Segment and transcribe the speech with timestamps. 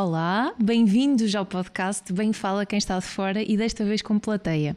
[0.00, 4.76] Olá, bem-vindos ao podcast Bem Fala Quem Está de Fora e desta vez com plateia.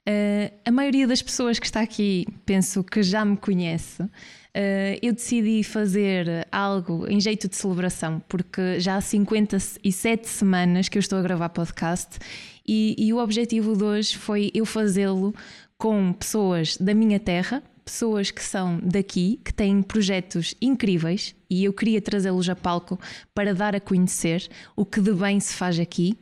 [0.00, 4.02] Uh, a maioria das pessoas que está aqui penso que já me conhece.
[4.02, 10.98] Uh, eu decidi fazer algo em jeito de celebração, porque já há 57 semanas que
[10.98, 12.18] eu estou a gravar podcast
[12.66, 15.32] e, e o objetivo de hoje foi eu fazê-lo
[15.78, 21.72] com pessoas da minha terra, pessoas que são daqui, que têm projetos incríveis e eu
[21.72, 22.98] queria trazê-los a palco
[23.32, 26.18] para dar a conhecer o que de bem se faz aqui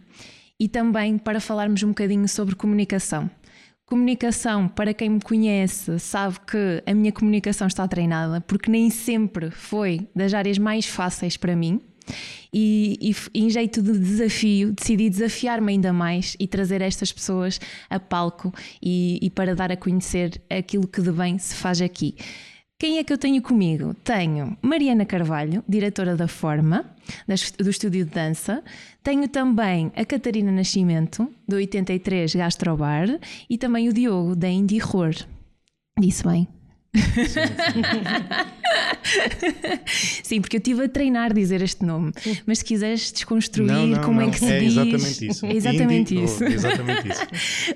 [0.61, 3.31] e também para falarmos um bocadinho sobre comunicação.
[3.87, 9.51] Comunicação, para quem me conhece, sabe que a minha comunicação está treinada, porque nem sempre
[9.51, 11.81] foi das áreas mais fáceis para mim.
[12.53, 17.99] E, e, em jeito de desafio, decidi desafiar-me ainda mais e trazer estas pessoas a
[17.99, 22.15] palco e, e para dar a conhecer aquilo que de bem se faz aqui.
[22.79, 23.95] Quem é que eu tenho comigo?
[24.05, 26.85] Tenho Mariana Carvalho, diretora da Forma,
[27.59, 28.63] do Estúdio de Dança.
[29.03, 33.19] Tenho também a Catarina Nascimento, do 83 Gastrobar.
[33.49, 35.15] E também o Diogo, da Indie Horror.
[35.99, 36.49] Disse bem?
[40.23, 42.13] Sim, porque eu estive a treinar dizer este nome,
[42.47, 44.31] mas se quiseres desconstruir não, não, como é não.
[44.31, 44.77] é que se é diz.
[44.77, 45.47] Exatamente isso.
[45.47, 46.45] É exatamente Indie, isso.
[46.45, 47.27] Oh, exatamente isso.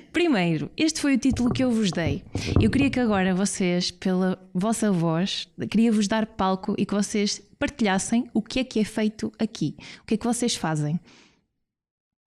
[0.13, 2.23] Primeiro, este foi o título que eu vos dei.
[2.61, 7.41] Eu queria que agora vocês, pela vossa voz, queria vos dar palco e que vocês
[7.57, 9.75] partilhassem o que é que é feito aqui.
[10.01, 10.99] O que é que vocês fazem?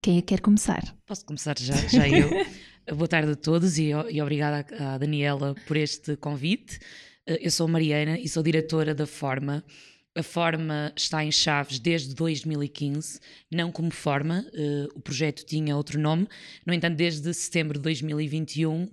[0.03, 0.83] Quem é que quer começar?
[1.07, 2.29] Posso começar já, já eu.
[2.91, 6.81] Boa tarde a todos e, e obrigada à Daniela por este convite.
[7.25, 9.65] Eh, eu sou Mariana e sou diretora da Forma.
[10.17, 15.99] A Forma está em Chaves desde 2015, não como Forma, uh, o projeto tinha outro
[15.99, 16.27] nome.
[16.67, 18.91] No entanto, desde setembro de 2021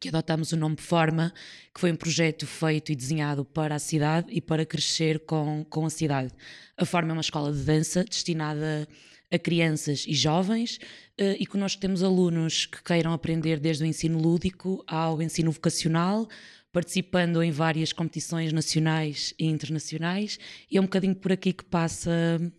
[0.00, 1.32] que adotamos o nome Forma,
[1.74, 5.84] que foi um projeto feito e desenhado para a cidade e para crescer com, com
[5.84, 6.32] a cidade.
[6.76, 10.76] A Forma é uma escola de dança destinada a crianças e jovens
[11.20, 16.28] uh, e connosco temos alunos que queiram aprender desde o ensino lúdico ao ensino vocacional,
[16.72, 20.38] participando em várias competições nacionais e internacionais,
[20.70, 22.12] e é um bocadinho por aqui que passa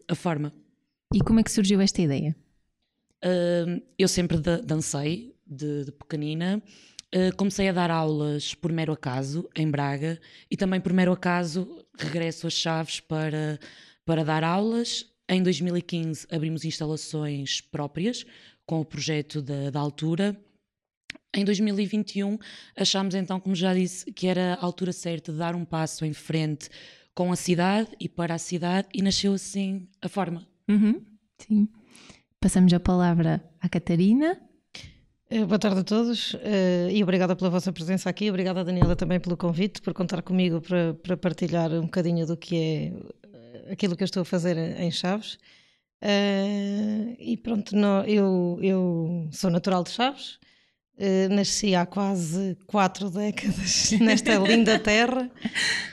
[0.08, 0.52] a forma.
[1.14, 2.36] E como é que surgiu esta ideia?
[3.97, 6.62] Eu sempre dancei de, de pequenina.
[7.16, 10.19] Uh, comecei a dar aulas por mero acaso em Braga
[10.52, 13.58] e também por mero acaso regresso às Chaves para,
[14.06, 15.06] para dar aulas.
[15.30, 18.26] Em 2015 abrimos instalações próprias
[18.66, 20.40] com o projeto da, da altura.
[21.36, 22.38] Em 2021
[22.76, 26.14] achámos então, como já disse, que era a altura certa de dar um passo em
[26.14, 26.70] frente
[27.14, 30.48] com a cidade e para a cidade e nasceu assim a forma.
[30.70, 31.02] Uhum,
[31.40, 31.68] sim.
[32.40, 34.40] Passamos a palavra à Catarina.
[35.30, 38.30] Uh, boa tarde a todos uh, e obrigada pela vossa presença aqui.
[38.30, 42.56] Obrigada, Daniela, também pelo convite, por contar comigo para, para partilhar um bocadinho do que
[42.56, 42.94] é
[43.72, 45.38] aquilo que eu estou a fazer em Chaves.
[46.04, 50.38] Uh, e pronto, eu, eu sou natural de Chaves,
[51.00, 55.32] uh, nasci há quase quatro décadas nesta linda terra.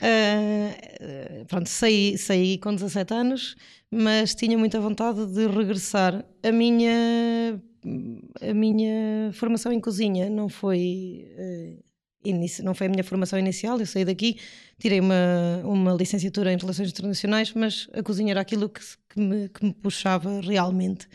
[0.03, 3.57] Uh, pronto, saí, saí com 17 anos,
[3.91, 6.23] mas tinha muita vontade de regressar.
[6.43, 7.61] A minha,
[8.43, 11.27] a minha formação em cozinha não foi
[12.63, 14.39] não foi a minha formação inicial, eu saí daqui,
[14.79, 19.49] tirei uma, uma licenciatura em Relações Internacionais, mas a cozinha era aquilo que, que, me,
[19.49, 21.07] que me puxava realmente.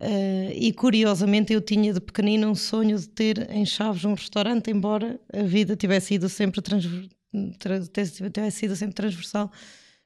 [0.00, 4.70] Uh, e curiosamente eu tinha de pequenino um sonho de ter em Chaves um restaurante,
[4.70, 7.08] embora a vida tivesse sido sempre, transver,
[8.32, 9.50] tivesse sido sempre transversal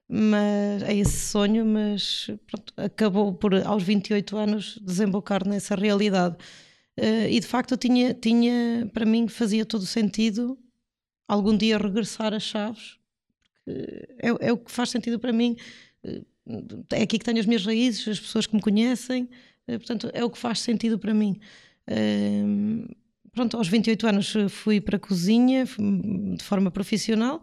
[0.09, 6.37] mas, a esse sonho, mas pronto, acabou por aos 28 anos desembocar nessa realidade.
[6.99, 10.59] Uh, e de facto tinha, tinha, para mim fazia todo sentido
[11.27, 12.99] algum dia regressar a Chaves,
[13.67, 15.57] é, é, o que faz sentido para mim.
[16.05, 16.23] Eh,
[16.93, 19.25] é aqui que tenho as minhas raízes, as pessoas que me conhecem,
[19.67, 21.41] uh, portanto, é o que faz sentido para mim.
[21.89, 22.95] Uh,
[23.33, 27.43] pronto, aos 28 anos fui para a cozinha de forma profissional,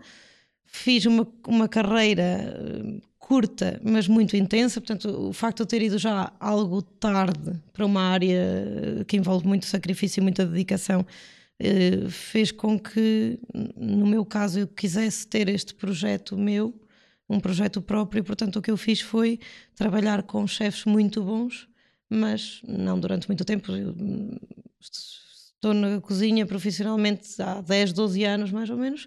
[0.65, 4.79] fiz uma, uma carreira curta, mas muito intensa.
[4.79, 9.45] Portanto, o facto de eu ter ido já algo tarde para uma área que envolve
[9.45, 11.05] muito sacrifício e muita dedicação eh,
[12.09, 13.39] fez com que,
[13.75, 16.73] no meu caso, eu quisesse ter este projeto meu,
[17.29, 18.23] um projeto próprio.
[18.23, 19.39] Portanto, o que eu fiz foi
[19.75, 21.67] trabalhar com chefes muito bons,
[22.09, 23.71] mas não durante muito tempo.
[23.71, 23.95] Eu
[24.79, 29.05] estou na cozinha profissionalmente há 10, 12 anos, mais ou menos.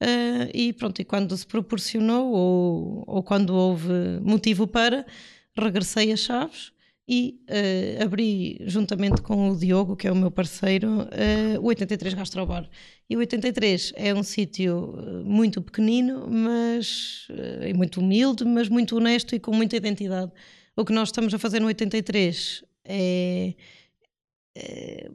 [0.00, 5.04] Uh, e pronto, e quando se proporcionou ou, ou quando houve motivo para,
[5.56, 6.72] regressei a Chaves
[7.08, 12.12] e uh, abri juntamente com o Diogo, que é o meu parceiro, uh, o 83
[12.12, 12.68] Gastrobar.
[13.08, 14.94] E o 83 é um sítio
[15.24, 20.30] muito pequenino, mas uh, muito humilde, mas muito honesto e com muita identidade.
[20.76, 23.54] O que nós estamos a fazer no 83 é,
[24.54, 25.10] é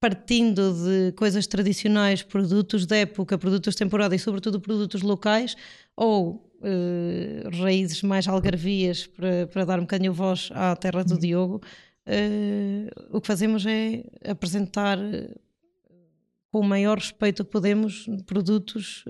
[0.00, 5.56] partindo de coisas tradicionais, produtos de época, produtos temporada e, sobretudo, produtos locais,
[5.96, 11.18] ou uh, raízes mais algarvias para, para dar um bocadinho voz à terra do uhum.
[11.18, 11.60] Diogo,
[12.06, 15.34] uh, o que fazemos é apresentar eh,
[16.50, 19.04] com o maior respeito que podemos produtos,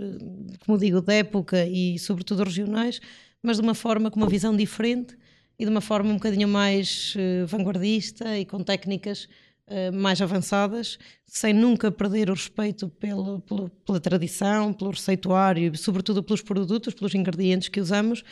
[0.64, 3.00] como digo, de época e, sobretudo, regionais,
[3.42, 5.16] mas de uma forma com uma visão diferente
[5.58, 7.14] e de uma forma um bocadinho mais
[7.46, 9.28] vanguardista e com técnicas
[9.68, 15.76] uh, mais avançadas, sem nunca perder o respeito pelo, pelo, pela tradição, pelo receituário e,
[15.76, 18.22] sobretudo, pelos produtos, pelos ingredientes que usamos.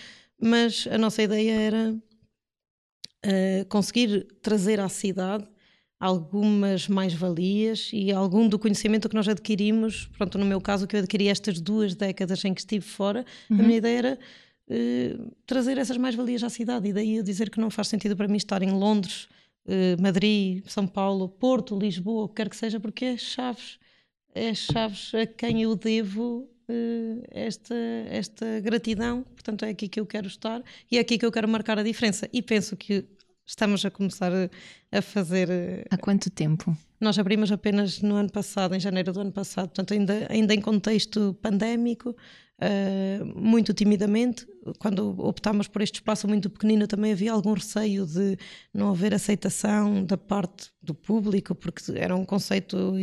[0.40, 5.46] Mas a nossa ideia era uh, conseguir trazer à cidade
[5.98, 10.06] algumas mais-valias e algum do conhecimento que nós adquirimos.
[10.18, 13.60] Pronto, no meu caso, que eu adquiri estas duas décadas em que estive fora, uhum.
[13.60, 14.18] a minha ideia era
[14.68, 16.88] uh, trazer essas mais-valias à cidade.
[16.88, 19.28] E daí eu dizer que não faz sentido para mim estar em Londres,
[20.00, 23.78] Madrid, São Paulo, Porto, Lisboa, o que quer que seja, porque é Chaves.
[24.34, 27.74] É Chaves a quem eu devo uh, esta,
[28.08, 29.22] esta gratidão.
[29.22, 31.82] Portanto, é aqui que eu quero estar e é aqui que eu quero marcar a
[31.82, 32.28] diferença.
[32.32, 33.04] E penso que
[33.46, 34.50] estamos a começar a,
[34.90, 35.86] a fazer.
[35.90, 36.76] Há quanto tempo?
[37.00, 40.60] Nós abrimos apenas no ano passado, em janeiro do ano passado, portanto, ainda, ainda em
[40.60, 42.16] contexto pandémico,
[42.56, 44.46] Uh, muito timidamente.
[44.78, 48.38] Quando optámos por este espaço muito pequenino, também havia algum receio de
[48.72, 52.94] não haver aceitação da parte do público, porque era um conceito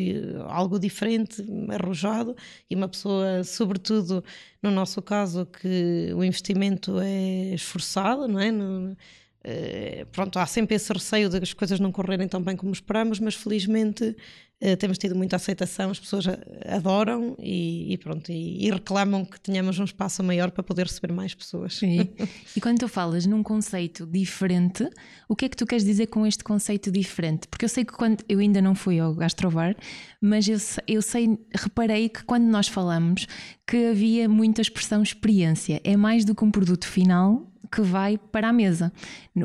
[0.48, 2.36] algo diferente, arrojado,
[2.69, 4.24] e uma pessoa, sobretudo
[4.63, 8.51] no nosso caso, que o investimento é esforçado, não é?
[8.51, 8.95] No,
[9.43, 13.19] Uh, pronto, há sempre esse receio de as coisas não correrem tão bem como esperamos,
[13.19, 14.15] mas felizmente
[14.61, 16.25] uh, temos tido muita aceitação, as pessoas
[16.67, 21.11] adoram e, e pronto, e, e, reclamam que tenhamos um espaço maior para poder receber
[21.11, 21.77] mais pessoas.
[21.77, 22.11] Sim.
[22.55, 24.88] e quando tu falas num conceito diferente,
[25.27, 27.47] o que é que tu queres dizer com este conceito diferente?
[27.47, 29.75] Porque eu sei que quando eu ainda não fui ao Gastrovar,
[30.21, 30.57] mas eu,
[30.88, 33.25] eu sei, reparei que quando nós falamos
[33.65, 38.50] que havia muita expressão experiência, é mais do que um produto final que vai para
[38.50, 38.91] a mesa.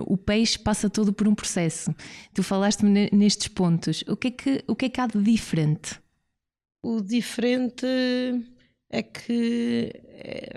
[0.06, 1.94] O peixe passa todo por um processo.
[2.34, 4.02] Tu falaste-me nestes pontos.
[4.08, 6.00] O que, é que, o que é que há de diferente?
[6.82, 7.86] O diferente
[8.90, 9.92] é que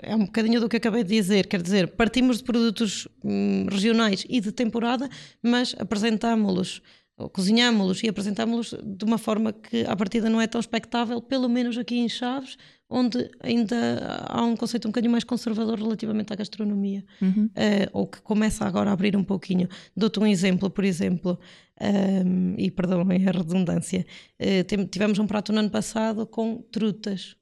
[0.02, 4.24] é um bocadinho do que acabei de dizer, quer dizer, partimos de produtos hum, regionais
[4.28, 5.08] e de temporada,
[5.42, 6.82] mas apresentámos-los
[7.28, 11.76] cozinhámos-los e apresentámos-los de uma forma que à partida não é tão expectável, pelo menos
[11.76, 12.56] aqui em Chaves,
[12.90, 17.44] onde ainda há um conceito um bocadinho mais conservador relativamente à gastronomia, uhum.
[17.46, 19.68] uh, ou que começa agora a abrir um pouquinho.
[19.96, 21.38] Dou-te um exemplo, por exemplo,
[21.80, 24.04] um, ehm, e perdão a redundância,
[24.40, 27.36] uh, tivemos um prato no ano passado com trutas,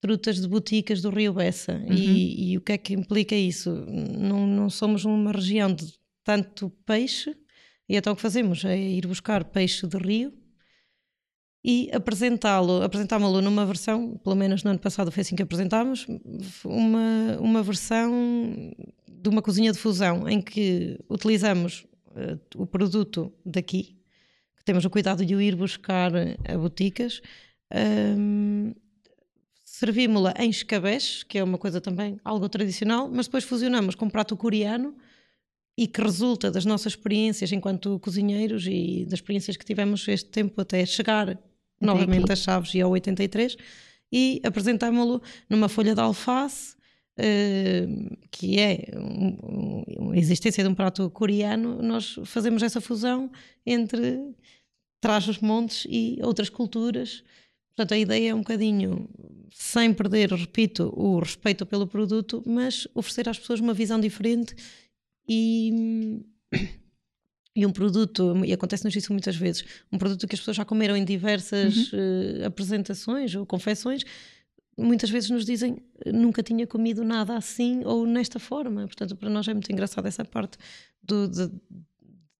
[0.00, 1.92] trutas de boticas do Rio Bessa, uhum.
[1.92, 3.70] e, e, o que é que implica isso?
[3.86, 5.92] Não, não somos uma região de
[6.24, 7.36] tanto peixe,
[7.86, 10.32] e então o que fazemos é ir buscar peixe de rio
[11.64, 16.06] e apresentá-lo, apresentámo-lo numa versão, pelo menos no ano passado foi assim que apresentámos,
[16.64, 18.12] uma, uma versão
[19.08, 23.96] de uma cozinha de fusão em que utilizamos uh, o produto daqui,
[24.56, 27.22] que temos o cuidado de o ir buscar a boticas,
[28.18, 28.74] um,
[29.62, 34.10] servimos-la em escabeche, que é uma coisa também algo tradicional, mas depois fusionamos com um
[34.10, 34.96] prato coreano
[35.78, 40.60] e que resulta das nossas experiências enquanto cozinheiros e das experiências que tivemos este tempo
[40.60, 41.38] até chegar
[41.82, 43.56] novamente às Chaves e ao 83
[44.12, 46.76] e apresentámo-lo numa folha de alface
[47.18, 51.82] uh, que é um, um, a existência de um prato coreano.
[51.82, 53.30] Nós fazemos essa fusão
[53.64, 54.34] entre
[55.00, 57.24] Trás-os-Montes e outras culturas.
[57.68, 59.08] Portanto a ideia é um bocadinho
[59.50, 64.54] sem perder, repito, o respeito pelo produto mas oferecer às pessoas uma visão diferente
[65.28, 66.22] e,
[67.54, 70.96] e um produto, e acontece-nos isso muitas vezes, um produto que as pessoas já comeram
[70.96, 71.98] em diversas uhum.
[71.98, 74.04] uh, apresentações ou confecções,
[74.76, 78.86] muitas vezes nos dizem nunca tinha comido nada assim ou nesta forma.
[78.86, 80.56] Portanto, para nós é muito engraçado essa parte
[81.02, 81.50] do, de,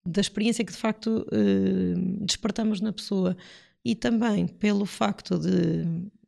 [0.04, 3.36] da experiência que de facto uh, despertamos na pessoa
[3.84, 5.84] e também pelo facto de,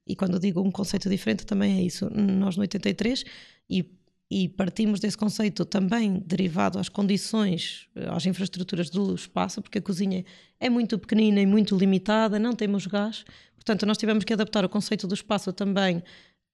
[0.07, 2.11] e quando digo um conceito diferente, também é isso.
[2.11, 3.25] Nós no 83
[3.71, 3.85] e
[4.31, 9.83] e partimos desse conceito também derivado às condições, eh, às infraestruturas do espaço, porque a
[9.83, 10.25] cozinha
[10.59, 14.69] é muito pequenina e muito limitada, não temos gás, portanto nós tivemos que adaptar o
[14.69, 16.03] conceito do espaço também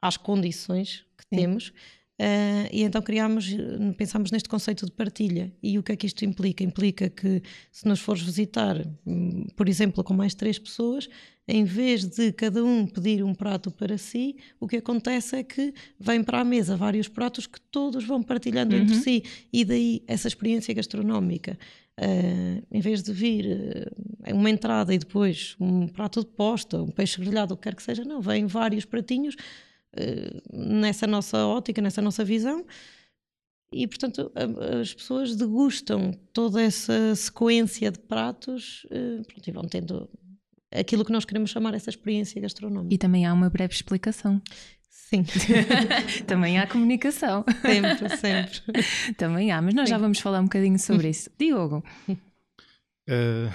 [0.02, 1.72] às condições que temos.
[2.20, 3.48] Uh, e então criámos,
[3.96, 5.50] pensámos neste conceito de partilha.
[5.62, 6.62] E o que é que isto implica?
[6.62, 11.08] Implica que se nos fores visitar, hum, por exemplo, com mais três pessoas,
[11.48, 15.72] em vez de cada um pedir um prato para si, o que acontece é que
[15.98, 18.82] vêm para a mesa vários pratos que todos vão partilhando uhum.
[18.82, 19.24] entre si.
[19.50, 21.58] E daí essa experiência gastronómica.
[21.98, 26.90] Uh, em vez de vir uh, uma entrada e depois um prato de posta, um
[26.90, 29.36] peixe grelhado, o que quer que seja, não, vêm vários pratinhos
[30.52, 32.64] nessa nossa ótica, nessa nossa visão.
[33.72, 34.32] E, portanto,
[34.80, 40.10] as pessoas degustam toda essa sequência de pratos pronto, e vão tendo
[40.72, 42.94] aquilo que nós queremos chamar essa experiência gastronómica.
[42.94, 44.40] E também há uma breve explicação.
[45.10, 45.24] Sim.
[46.26, 47.44] Também há comunicação.
[47.62, 49.14] Sempre, sempre.
[49.18, 49.94] Também há, mas nós Sim.
[49.94, 51.28] já vamos falar um bocadinho sobre isso.
[51.36, 51.82] Diogo.
[52.08, 53.52] Uh,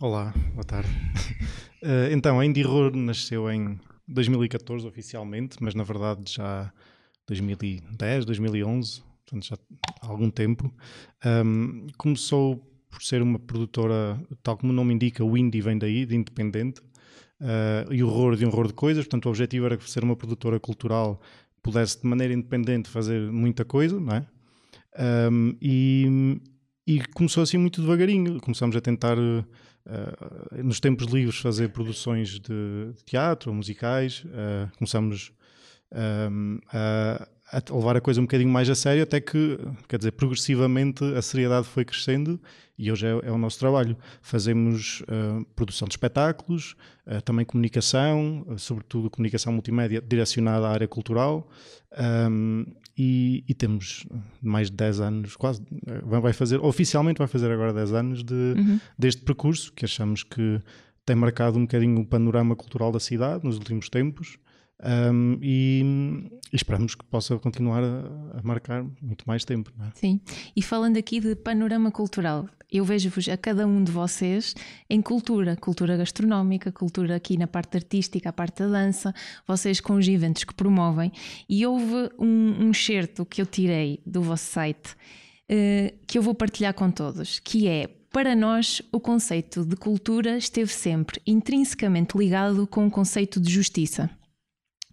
[0.00, 0.88] olá, boa tarde.
[1.80, 3.78] Uh, então, a Indie Horror nasceu em
[4.08, 6.72] 2014 oficialmente, mas na verdade já
[7.26, 9.56] 2010, 2011, portanto já
[10.00, 10.72] há algum tempo.
[11.24, 12.56] Um, começou
[12.88, 16.80] por ser uma produtora, tal como o nome indica, o indie vem daí, de independente
[17.40, 19.04] uh, e horror de um horror de coisas.
[19.04, 21.20] Portanto, o objetivo era ser uma produtora cultural
[21.62, 24.26] pudesse, de maneira independente, fazer muita coisa, não é?
[25.30, 26.40] Um, e,
[26.86, 28.40] e, começou assim muito devagarinho.
[28.40, 29.44] Começamos a tentar, uh,
[30.64, 34.24] nos tempos livres, fazer produções de, teatro, musicais.
[34.24, 35.32] Uh, começamos
[35.92, 40.12] um, a, a levar a coisa um bocadinho mais a sério, até que, quer dizer,
[40.12, 42.40] progressivamente a seriedade foi crescendo
[42.78, 43.96] e hoje é, é o nosso trabalho.
[44.20, 46.76] Fazemos uh, produção de espetáculos,
[47.06, 51.48] uh, também comunicação, uh, sobretudo comunicação multimédia direcionada à área cultural,
[52.30, 52.66] um,
[52.96, 54.06] e, e, temos
[54.42, 55.60] mais de 10 anos, quase,
[56.02, 58.80] vai fazer, oficialmente vai fazer agora 10 anos de, uhum.
[58.98, 60.60] deste percurso, que achamos que
[61.04, 64.38] tem marcado um bocadinho o panorama cultural da cidade nos últimos tempos.
[64.82, 69.72] Um, e, e, esperamos que possa continuar a, a marcar muito mais tempo.
[69.80, 69.90] É?
[69.94, 70.20] Sim,
[70.54, 74.54] e falando aqui de panorama cultural, eu vejo-vos a cada um de vocês
[74.90, 79.14] em cultura, cultura gastronómica, cultura aqui na parte artística, a parte da dança,
[79.46, 81.10] vocês com os eventos que promovem,
[81.48, 84.94] e houve um, um certo que eu tirei do vosso site
[85.50, 90.38] uh, que eu vou partilhar com todos, que é para nós, o conceito de cultura
[90.38, 94.10] esteve sempre intrinsecamente ligado com o conceito de justiça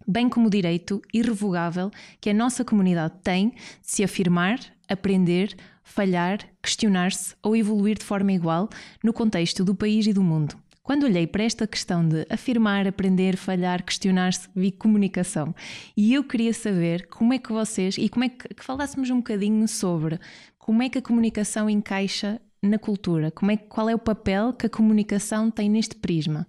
[0.06, 4.58] bem como o direito irrevogável que a nossa comunidade tem de se afirmar,
[4.88, 8.68] aprender, falhar, questionar-se ou evoluir de forma igual
[9.02, 10.56] no contexto do país e do mundo.
[10.82, 15.54] Quando olhei para esta questão de afirmar, aprender, falhar, questionar-se, vi comunicação.
[15.96, 19.16] E eu queria saber como é que vocês, e como é que, que falássemos um
[19.16, 20.20] bocadinho sobre
[20.58, 24.66] como é que a comunicação encaixa na cultura, como é, qual é o papel que
[24.66, 26.46] a comunicação tem neste prisma.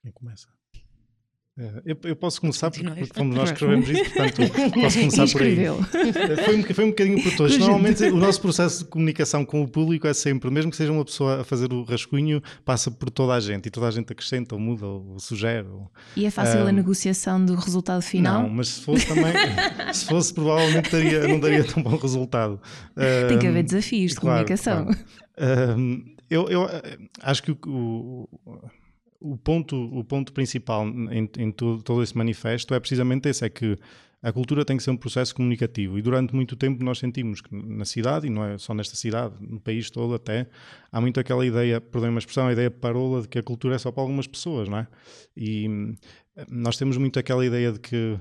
[0.00, 0.53] Quem começa?
[1.56, 5.28] É, eu, eu, posso começar porque, porque fomos nós que escrevemos isso, portanto posso começar
[5.30, 5.64] por aí.
[5.64, 7.56] É, foi um, foi um bocadinho por todos.
[7.58, 11.04] Normalmente o nosso processo de comunicação com o público é sempre, mesmo que seja uma
[11.04, 14.56] pessoa a fazer o rascunho, passa por toda a gente e toda a gente acrescenta
[14.56, 15.68] ou muda ou sugere.
[15.68, 18.42] Ou, e é fácil um, a negociação do resultado final?
[18.42, 19.32] Não, mas se fosse também,
[19.94, 22.60] se fosse provavelmente daria, não daria tão bom resultado.
[22.96, 24.86] Um, Tem que haver desafios de claro, comunicação.
[25.36, 26.04] Claro.
[26.28, 26.68] eu, eu
[27.22, 28.60] acho que o, o
[29.24, 33.48] o ponto, o ponto principal em, em todo, todo esse manifesto é precisamente esse: é
[33.48, 33.78] que
[34.22, 37.54] a cultura tem que ser um processo comunicativo e durante muito tempo nós sentimos que
[37.54, 40.46] na cidade, e não é só nesta cidade, no país todo até,
[40.92, 43.78] há muito aquela ideia, perdão uma expressão, a ideia parola de que a cultura é
[43.78, 44.86] só para algumas pessoas, não é?
[45.34, 45.94] E
[46.50, 48.18] nós temos muito aquela ideia de que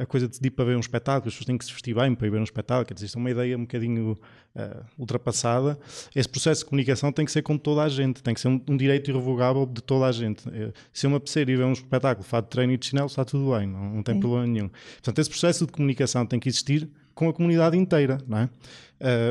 [0.00, 2.14] a, coisa de ir para ver um espetáculo, as pessoas têm que se vestir bem
[2.14, 4.12] para ir ver um espetáculo, quer dizer, isto é uma ideia um bocadinho
[4.54, 5.76] uh, ultrapassada.
[6.14, 8.60] Esse processo de comunicação tem que ser com toda a gente, tem que ser um,
[8.68, 10.48] um direito irrevogável de toda a gente.
[10.48, 13.24] Uh, se me apetecer ir ver um espetáculo, fato de treino e de chinelo, está
[13.24, 14.20] tudo bem, não, não tem Sim.
[14.20, 14.68] problema nenhum.
[14.68, 18.44] Portanto, esse processo de comunicação tem que existir com a comunidade inteira, não é?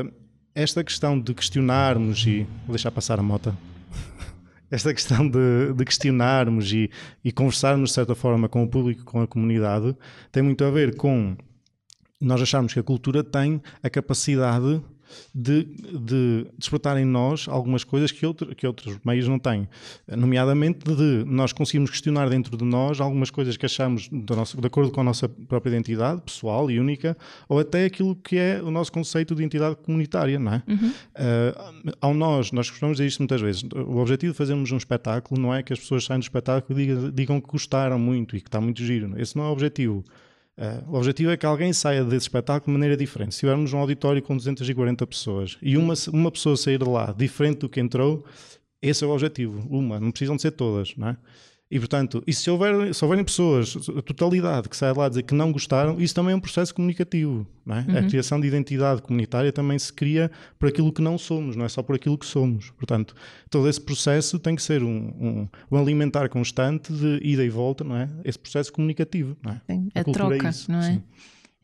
[0.04, 0.12] Uh,
[0.54, 2.46] esta questão de questionarmos e...
[2.66, 3.56] Vou deixar passar a moto
[4.70, 6.90] esta questão de, de questionarmos e,
[7.24, 9.96] e, conversarmos de certa forma com o público, com a comunidade,
[10.30, 11.36] tem muito a ver com
[12.20, 14.82] nós acharmos que a cultura tem a capacidade
[15.34, 19.68] de, de despertar em nós algumas coisas que, outro, que outros meios não têm.
[20.06, 24.66] Nomeadamente de nós conseguirmos questionar dentro de nós algumas coisas que achamos de, nosso, de
[24.66, 27.16] acordo com a nossa própria identidade pessoal e única,
[27.48, 30.62] ou até aquilo que é o nosso conceito de identidade comunitária, não é?
[30.66, 30.88] Uhum.
[30.88, 35.40] Uh, ao nós, nós costumamos dizer isto muitas vezes, o objetivo de fazermos um espetáculo
[35.40, 38.40] não é que as pessoas saiam do espetáculo e digam, digam que gostaram muito e
[38.40, 39.18] que está muito giro.
[39.20, 40.04] Esse não é o objetivo.
[40.58, 43.32] Uh, o objetivo é que alguém saia desse espetáculo de maneira diferente.
[43.32, 47.60] Se tivermos um auditório com 240 pessoas e uma, uma pessoa sair de lá diferente
[47.60, 48.24] do que entrou,
[48.82, 49.64] esse é o objetivo.
[49.70, 51.16] Uma, não precisam de ser todas, não é?
[51.70, 55.34] E portanto, e se, houver, se houverem pessoas, a totalidade que sai lá dizer que
[55.34, 57.46] não gostaram, isso também é um processo comunicativo.
[57.66, 57.70] É?
[57.72, 57.98] Uhum.
[57.98, 61.68] A criação de identidade comunitária também se cria por aquilo que não somos, não é
[61.68, 62.70] só por aquilo que somos.
[62.70, 63.14] Portanto,
[63.50, 67.84] todo esse processo tem que ser um, um, um alimentar constante de ida e volta,
[67.84, 68.08] não é?
[68.24, 69.36] Esse processo comunicativo.
[69.42, 69.60] Não é?
[69.70, 70.92] Sim, a, a é troca, é isso, não é?
[70.92, 71.02] Sim.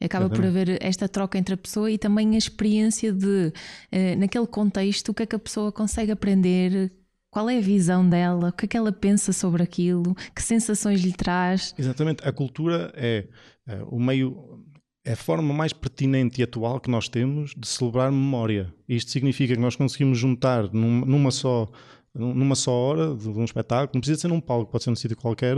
[0.01, 3.53] Acaba por haver esta troca entre a pessoa e também a experiência de,
[3.91, 6.93] eh, naquele contexto, o que é que a pessoa consegue aprender,
[7.35, 11.01] qual é a visão dela, o que é que ela pensa sobre aquilo, que sensações
[11.03, 11.75] lhe traz.
[11.77, 13.27] Exatamente, a cultura é,
[13.67, 14.63] é o meio,
[15.05, 18.73] é a forma mais pertinente e atual que nós temos de celebrar memória.
[18.89, 21.69] Isto significa que nós conseguimos juntar numa só
[22.15, 25.17] numa só hora de um espetáculo, não precisa ser num palco, pode ser num sítio
[25.17, 25.57] qualquer,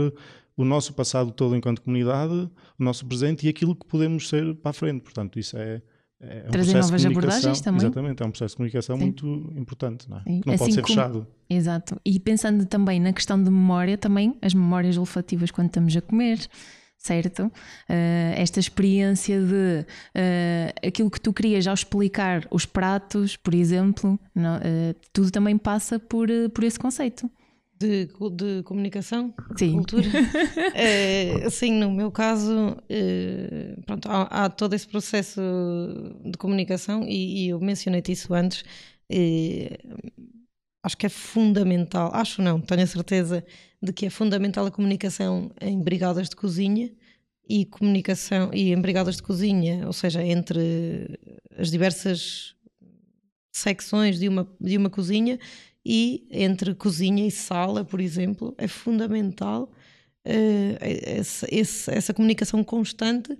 [0.55, 4.71] o nosso passado todo enquanto comunidade, o nosso presente e aquilo que podemos ser para
[4.71, 5.03] a frente.
[5.03, 5.83] Portanto, isso é,
[6.19, 7.81] é um Trazer novas abordagens também.
[7.81, 9.03] Exatamente, é um processo de comunicação Sim.
[9.03, 10.23] muito importante, não é?
[10.23, 10.95] Que não assim pode ser como...
[10.95, 11.27] fechado.
[11.49, 12.01] Exato.
[12.03, 16.39] E pensando também na questão de memória, também as memórias olfativas quando estamos a comer
[16.97, 17.43] certo?
[17.43, 24.19] Uh, esta experiência de uh, aquilo que tu querias ao explicar os pratos, por exemplo,
[24.33, 27.29] não, uh, tudo também passa por, por esse conceito.
[27.79, 29.73] De, de comunicação, Sim.
[29.73, 30.07] cultura.
[30.73, 32.75] é, sim, no meu caso,
[33.85, 35.39] pronto, há, há, todo esse processo
[36.25, 38.63] de comunicação e, e eu mencionei-te isso antes.
[40.83, 43.45] acho que é fundamental, acho não, tenho a certeza
[43.81, 46.91] de que é fundamental a comunicação em brigadas de cozinha
[47.47, 51.19] e comunicação e em brigadas de cozinha, ou seja, entre
[51.57, 52.55] as diversas
[53.51, 55.39] secções de uma, de uma cozinha
[55.89, 59.71] e entre cozinha e sala, por exemplo, é fundamental
[60.25, 61.47] uh, essa,
[61.89, 63.37] essa comunicação constante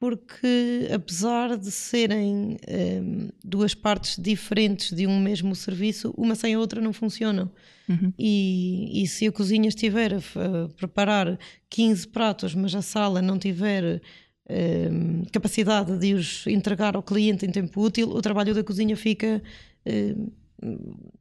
[0.00, 6.54] porque apesar de serem um, ehm, duas partes diferentes de um mesmo serviço, uma sem
[6.54, 7.50] a outra não funcionam.
[7.88, 8.12] Uhum.
[8.16, 11.36] E, e, se a cozinha estiver a, a, preparar
[11.68, 14.00] 15 pratos, mas a sala não tiver
[14.48, 18.96] um, ehm, capacidade de os entregar ao cliente em tempo útil, o trabalho da cozinha
[18.96, 19.42] fica
[19.84, 20.28] um,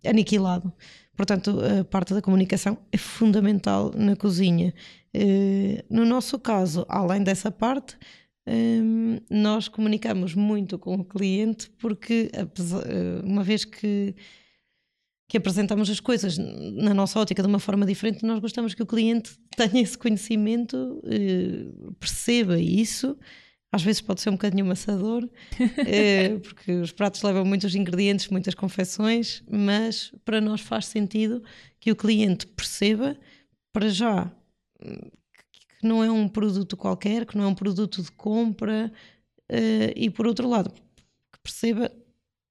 [0.06, 0.72] aniquilado.
[1.16, 4.74] Portanto, a parte da comunicação é fundamental na cozinha.
[5.16, 7.98] Uh, no nosso caso, além dessa parte,
[8.48, 14.16] um, nós comunicamos muito com o cliente porque, eh, uma vez que,
[15.28, 18.86] que apresentamos as coisas na nossa ótica de uma forma diferente, nós gostamos que o
[18.86, 23.18] cliente tenha esse conhecimento, uh, perceba isso.
[23.72, 28.56] Às vezes pode ser um bocadinho amassador, uh, porque os pratos levam muitos ingredientes, muitas
[28.56, 31.44] confecções, mas para nós faz sentido
[31.80, 33.18] que o cliente perceba,
[33.74, 34.32] para já,
[34.80, 38.92] que não é um produto qualquer, que não é um produto de compra,
[39.52, 41.92] uh, e por outro lado, que perceba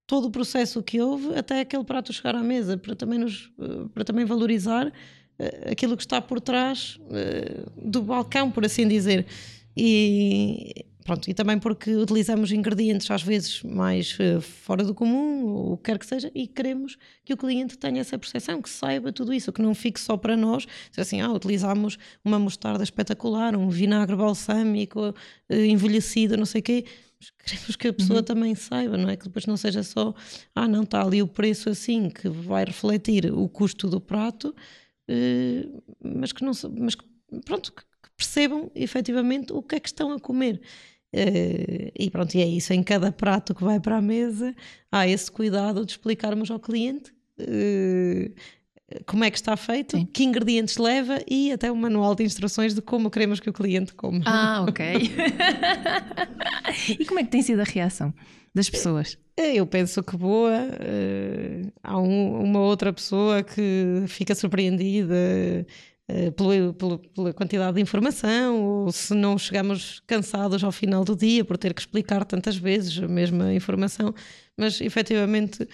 [0.07, 3.89] todo o processo que houve até aquele prato chegar à mesa, para também, nos, uh,
[3.89, 4.93] para também valorizar
[5.71, 6.99] aquilo que está por trás
[7.77, 9.27] do balcão, por assim dizer.
[9.77, 15.73] E, Pronto, e também porque utilizamos ingredientes às vezes mais uh, fora do comum, ou
[15.75, 19.13] o que quer que seja, e queremos que o cliente tenha essa percepção, que saiba
[19.13, 23.55] tudo isso, que não fique só para nós, se assim, ah, utilizamos uma mostarda espetacular,
[23.55, 26.85] um vinagre balsâmico, uh, envelhecido, não sei o quê,
[27.21, 28.25] mas queremos que a pessoa uhum.
[28.25, 29.17] também saiba, não é?
[29.17, 30.13] Que depois não seja só,
[30.57, 34.53] ah, não, está ali o preço assim, que vai refletir o custo do prato,
[35.09, 37.05] uh, mas que não, mas que,
[37.45, 37.85] pronto, que
[38.17, 40.61] percebam efetivamente o que é que estão a comer.
[41.15, 42.73] Uh, e pronto, e é isso.
[42.73, 44.55] Em cada prato que vai para a mesa,
[44.91, 48.35] há esse cuidado de explicarmos ao cliente uh,
[49.05, 50.07] como é que está feito, Sim.
[50.07, 53.95] que ingredientes leva e até um manual de instruções de como queremos que o cliente
[53.95, 54.23] coma.
[54.25, 54.87] Ah, ok.
[56.99, 58.15] e como é que tem sido a reação
[58.55, 59.19] das pessoas?
[59.37, 60.53] Eh, eu penso que boa.
[60.53, 65.67] Uh, há um, uma outra pessoa que fica surpreendida
[66.37, 71.45] pela, pela, pela, quantidade de informação, ou se não chegamos cansados ao final do dia
[71.45, 74.15] por ter que explicar tantas vezes a mesma informação,
[74.57, 75.69] mas efetivamente eh,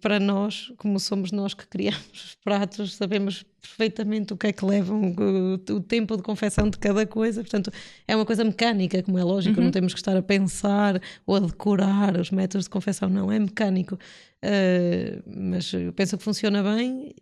[0.00, 4.64] para nós, como somos nós que criamos os pratos, sabemos perfeitamente o que é que
[4.64, 7.42] levam o, o tempo de confecção de cada coisa.
[7.42, 7.72] Portanto,
[8.06, 9.64] é uma coisa mecânica, como é lógico, uhum.
[9.64, 13.38] não temos que estar a pensar ou a decorar os métodos de confecção, não, é
[13.38, 13.98] mecânico.
[14.44, 17.12] Uh, mas eu penso que funciona bem.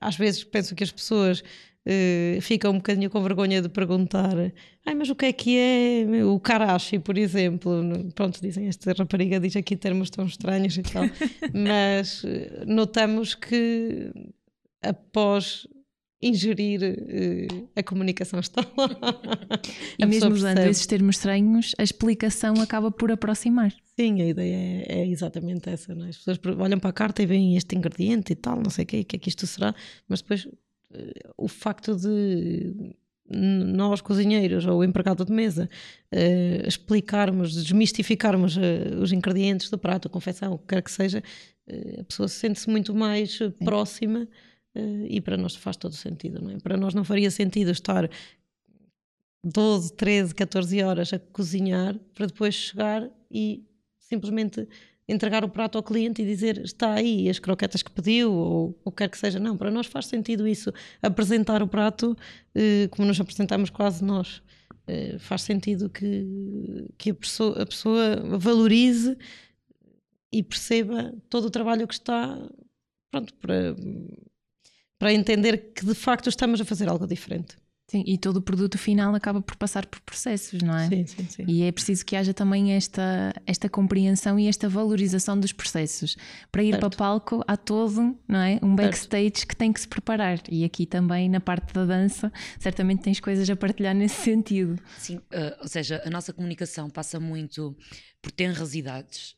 [0.00, 1.44] Às vezes penso que as pessoas
[1.84, 4.36] Uh, ficam um bocadinho com vergonha de perguntar
[4.86, 7.72] Ai, mas o que é que é o karashi, por exemplo
[8.14, 11.02] pronto, dizem, esta rapariga diz aqui termos tão estranhos e tal
[11.52, 14.12] mas eh, notamos que
[14.80, 15.66] após
[16.22, 19.60] ingerir uh, a comunicação está lá
[19.98, 25.00] e mesmo usando esses termos estranhos a explicação acaba por aproximar Sim, a ideia é,
[25.00, 25.92] é exatamente essa.
[25.92, 26.08] É?
[26.08, 28.86] As pessoas olham para a carta e veem este ingrediente e tal, não sei o
[28.86, 29.74] que, o que é que isto será,
[30.08, 30.48] mas depois
[31.36, 32.94] o facto de
[33.34, 35.68] nós cozinheiros ou o empregado de mesa
[36.12, 41.22] uh, explicarmos, desmistificarmos uh, os ingredientes do prato, a confecção, o que quer que seja,
[41.68, 44.28] uh, a pessoa sente-se muito mais próxima
[45.06, 46.58] e para nós faz todo sentido, não é?
[46.58, 48.08] Para nós não faria sentido estar
[49.44, 53.66] 12, 13, 14 horas a cozinhar para depois chegar e
[53.98, 54.66] simplesmente
[55.08, 58.90] entregar o prato ao cliente e dizer está aí as croquetas que pediu ou o
[58.90, 59.38] que quer que seja.
[59.38, 60.72] Não, para nós faz sentido isso.
[61.02, 62.16] Apresentar o prato
[62.54, 64.42] eh, como nos apresentamos quase nós.
[64.86, 69.16] Eh, faz sentido que, que a, pessoa, a pessoa valorize
[70.32, 72.38] e perceba todo o trabalho que está
[73.10, 73.76] pronto para,
[74.98, 77.56] para entender que de facto estamos a fazer algo diferente.
[77.92, 80.88] Sim, e todo o produto final acaba por passar por processos, não é?
[80.88, 81.44] Sim, sim, sim.
[81.46, 86.16] E é preciso que haja também esta, esta compreensão e esta valorização dos processos.
[86.50, 86.88] Para ir certo.
[86.88, 88.58] para palco, há todo não é?
[88.62, 89.46] um backstage certo.
[89.46, 90.40] que tem que se preparar.
[90.50, 94.78] E aqui também, na parte da dança, certamente tens coisas a partilhar nesse sentido.
[94.96, 97.76] Sim, uh, ou seja, a nossa comunicação passa muito
[98.22, 99.36] por tenras idades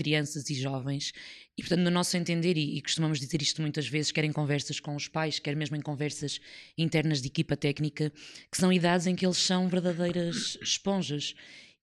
[0.00, 1.12] crianças e jovens.
[1.58, 4.80] E, portanto, no nosso entender, e, e, costumamos dizer isto muitas vezes, quer em conversas
[4.80, 6.40] com os pais, quer mesmo em conversas
[6.78, 8.10] internas de equipa técnica,
[8.50, 11.34] que são idades em que eles são verdadeiras esponjas.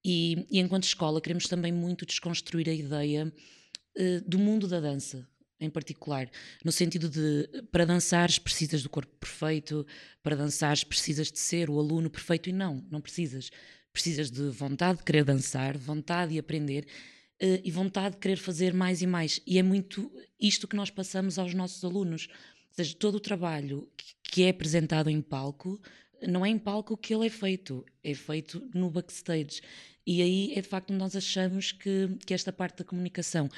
[0.03, 5.27] E, e enquanto escola, queremos também muito desconstruir a ideia uh, do mundo da dança,
[5.59, 6.27] em particular,
[6.65, 9.85] no sentido de para dançares precisas do corpo perfeito,
[10.23, 13.51] para dançares precisas de ser o aluno perfeito, e não, não precisas.
[13.93, 16.87] Precisas de vontade de querer dançar, vontade de aprender
[17.41, 19.41] uh, e vontade de querer fazer mais e mais.
[19.45, 22.27] E é muito isto que nós passamos aos nossos alunos.
[22.69, 23.89] Ou seja, todo o trabalho
[24.23, 25.81] que, é apresentado em palco,
[26.21, 29.61] não é em palco que ele é feito, é feito no backstage.
[30.05, 33.49] E aí é de facto nós achamos que, que esta parte da comunicação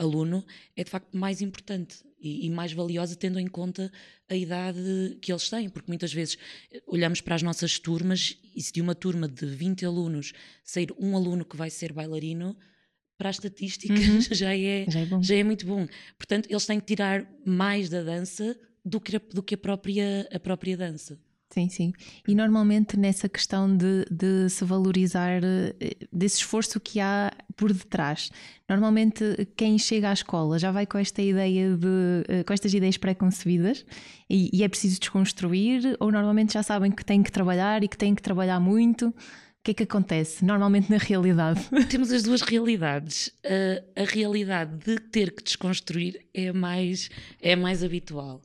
[0.00, 3.92] professor-aluno é de facto mais importante e, e, mais valiosa tendo em conta
[4.28, 6.38] a idade que eles têm, porque muitas vezes
[6.72, 10.32] eh, olhamos para as nossas turmas e se de uma turma de 20 alunos
[10.64, 12.56] sair um aluno que vai ser bailarino,
[13.16, 14.20] para a estatística uhum.
[14.32, 15.86] já, é, já, é já é muito bom.
[16.16, 20.26] Portanto, eles têm que tirar mais da dança do que a, do que a, própria,
[20.32, 21.18] a própria dança.
[21.50, 21.92] Sim, sim.
[22.28, 28.30] E normalmente nessa questão de, de, se valorizar eh, desse esforço que há por detrás,
[28.68, 32.96] normalmente quem chega à escola já vai com esta ideia de eh, com estas ideias
[32.96, 33.84] pré-concebidas
[34.28, 37.98] e, e, é preciso desconstruir, ou normalmente já sabem que têm que trabalhar e que
[37.98, 39.08] têm que trabalhar muito.
[39.08, 41.60] O que é que acontece normalmente na realidade?
[41.90, 43.30] Temos as duas realidades.
[43.96, 47.10] a realidade de ter que desconstruir é mais,
[47.42, 48.40] é mais habitual.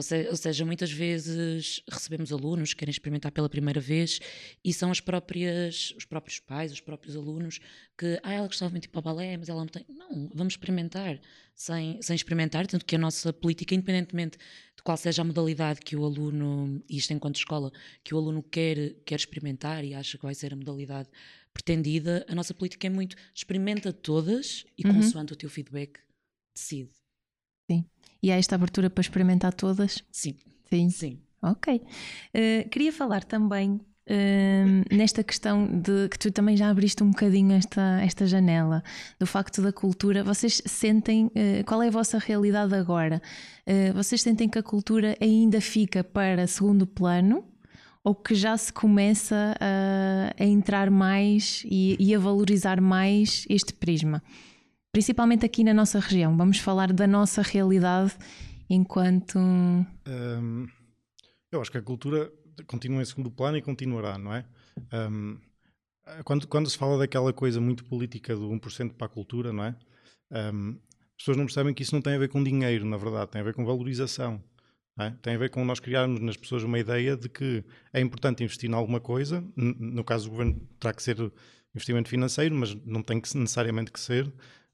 [0.00, 4.18] Ou, se, ou, seja, muitas vezes recebemos alunos que querem experimentar pela primeira vez
[4.64, 7.60] e são as próprias, os próprios pais, os próprios alunos
[7.98, 9.84] que, ah, ela gostava muito de ir para o balé, mas ela não tem.
[9.90, 11.20] Não, vamos experimentar
[11.54, 14.38] sem, sem experimentar, tanto que a nossa política, independentemente
[14.74, 17.70] de qual seja a modalidade que o aluno, e isto enquanto escola,
[18.02, 21.10] que o aluno quer, quer experimentar e acha que vai ser a modalidade
[21.52, 24.94] pretendida, a nossa política é muito experimenta todas e uhum.
[24.94, 26.00] consoante o teu feedback
[26.54, 26.90] decide.
[27.70, 27.84] Sim.
[28.22, 30.04] E há esta abertura para experimentar todas?
[30.10, 30.34] Sim.
[30.68, 30.90] Sim.
[30.90, 31.18] Sim.
[31.42, 31.74] Ok.
[31.76, 37.52] Uh, queria falar também uh, nesta questão de que tu também já abriste um bocadinho
[37.52, 38.82] esta, esta janela
[39.18, 40.22] do facto da cultura.
[40.22, 43.20] Vocês sentem uh, qual é a vossa realidade agora?
[43.94, 47.44] vocês sentem que a cultura ainda fica para segundo plano?
[48.02, 53.72] Ou que já se começa a, a entrar mais e, e a valorizar mais este
[53.72, 54.24] prisma?
[54.92, 56.36] Principalmente aqui na nossa região.
[56.36, 58.16] Vamos falar da nossa realidade
[58.68, 59.38] enquanto.
[59.38, 60.66] Um,
[61.50, 62.30] eu acho que a cultura
[62.66, 64.44] continua em segundo plano e continuará, não é?
[64.92, 65.38] Um,
[66.24, 69.76] quando, quando se fala daquela coisa muito política do 1% para a cultura, não é?
[70.30, 70.78] Um,
[71.16, 73.40] as pessoas não percebem que isso não tem a ver com dinheiro, na verdade, tem
[73.40, 74.42] a ver com valorização.
[74.98, 75.10] É?
[75.22, 78.68] Tem a ver com nós criarmos nas pessoas uma ideia de que é importante investir
[78.68, 81.16] em alguma coisa, no caso do governo terá que ser
[81.74, 84.30] investimento financeiro, mas não tem que necessariamente que ser,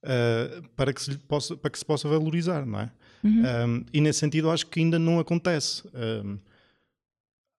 [0.07, 2.93] uh, para, que se possa, para que se possa valorizar, não é?
[3.23, 3.43] Uhum.
[3.69, 5.83] Um, e nesse sentido acho que ainda não acontece.
[5.95, 6.39] Um,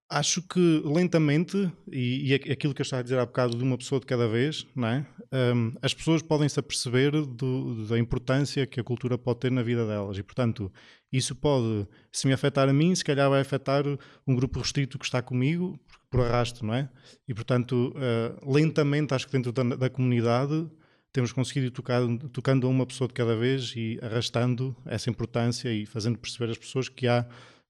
[0.09, 3.77] acho que lentamente, e, e, aquilo que eu estava a dizer há bocado de uma
[3.77, 5.05] pessoa de cada vez, não é?
[5.33, 9.61] Um, as pessoas podem se aperceber do, da importância que a cultura pode ter na
[9.61, 10.71] vida delas e, portanto,
[11.11, 13.83] isso pode, se me afetar a mim, se calhar vai afetar
[14.25, 15.77] um grupo restrito que está comigo,
[16.09, 16.89] por arrasto, não é?
[17.27, 20.69] E, portanto, uh, lentamente, acho que dentro da, da comunidade
[21.17, 25.73] temos conseguido ir tocando, tocando a uma pessoa de cada vez e arrastando essa importância
[25.73, 27.25] e fazendo perceber às pessoas que há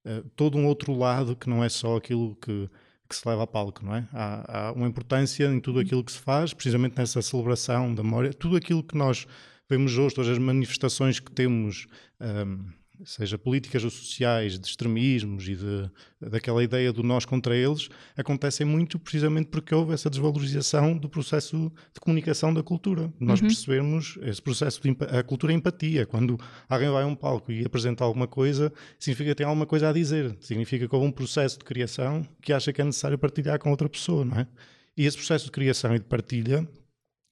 [0.06, 2.70] uh, todo um outro lado que não é só aquilo que,
[3.08, 4.06] que se leva a palco, não é?
[4.12, 8.34] Há, há, uma importância em tudo aquilo que se faz, precisamente nessa celebração da memória,
[8.34, 9.26] tudo aquilo que nós
[9.70, 11.88] vemos hoje, todas as manifestações que temos
[12.20, 12.66] um,
[13.06, 18.66] seja políticas ou sociais, de extremismos e de, daquela ideia do nós contra eles, acontecem
[18.66, 23.12] muito precisamente porque houve essa desvalorização do processo de comunicação da cultura.
[23.20, 23.48] Nós uhum.
[23.48, 26.06] percebemos esse processo de a cultura é empatia.
[26.06, 29.90] Quando alguém vai a um palco e apresenta alguma coisa, significa que tem alguma coisa
[29.90, 30.36] a dizer.
[30.40, 33.88] Significa que houve um processo de criação que acha que é necessário partilhar com outra
[33.88, 34.48] pessoa, não é?
[34.96, 36.68] E esse processo de criação e de partilha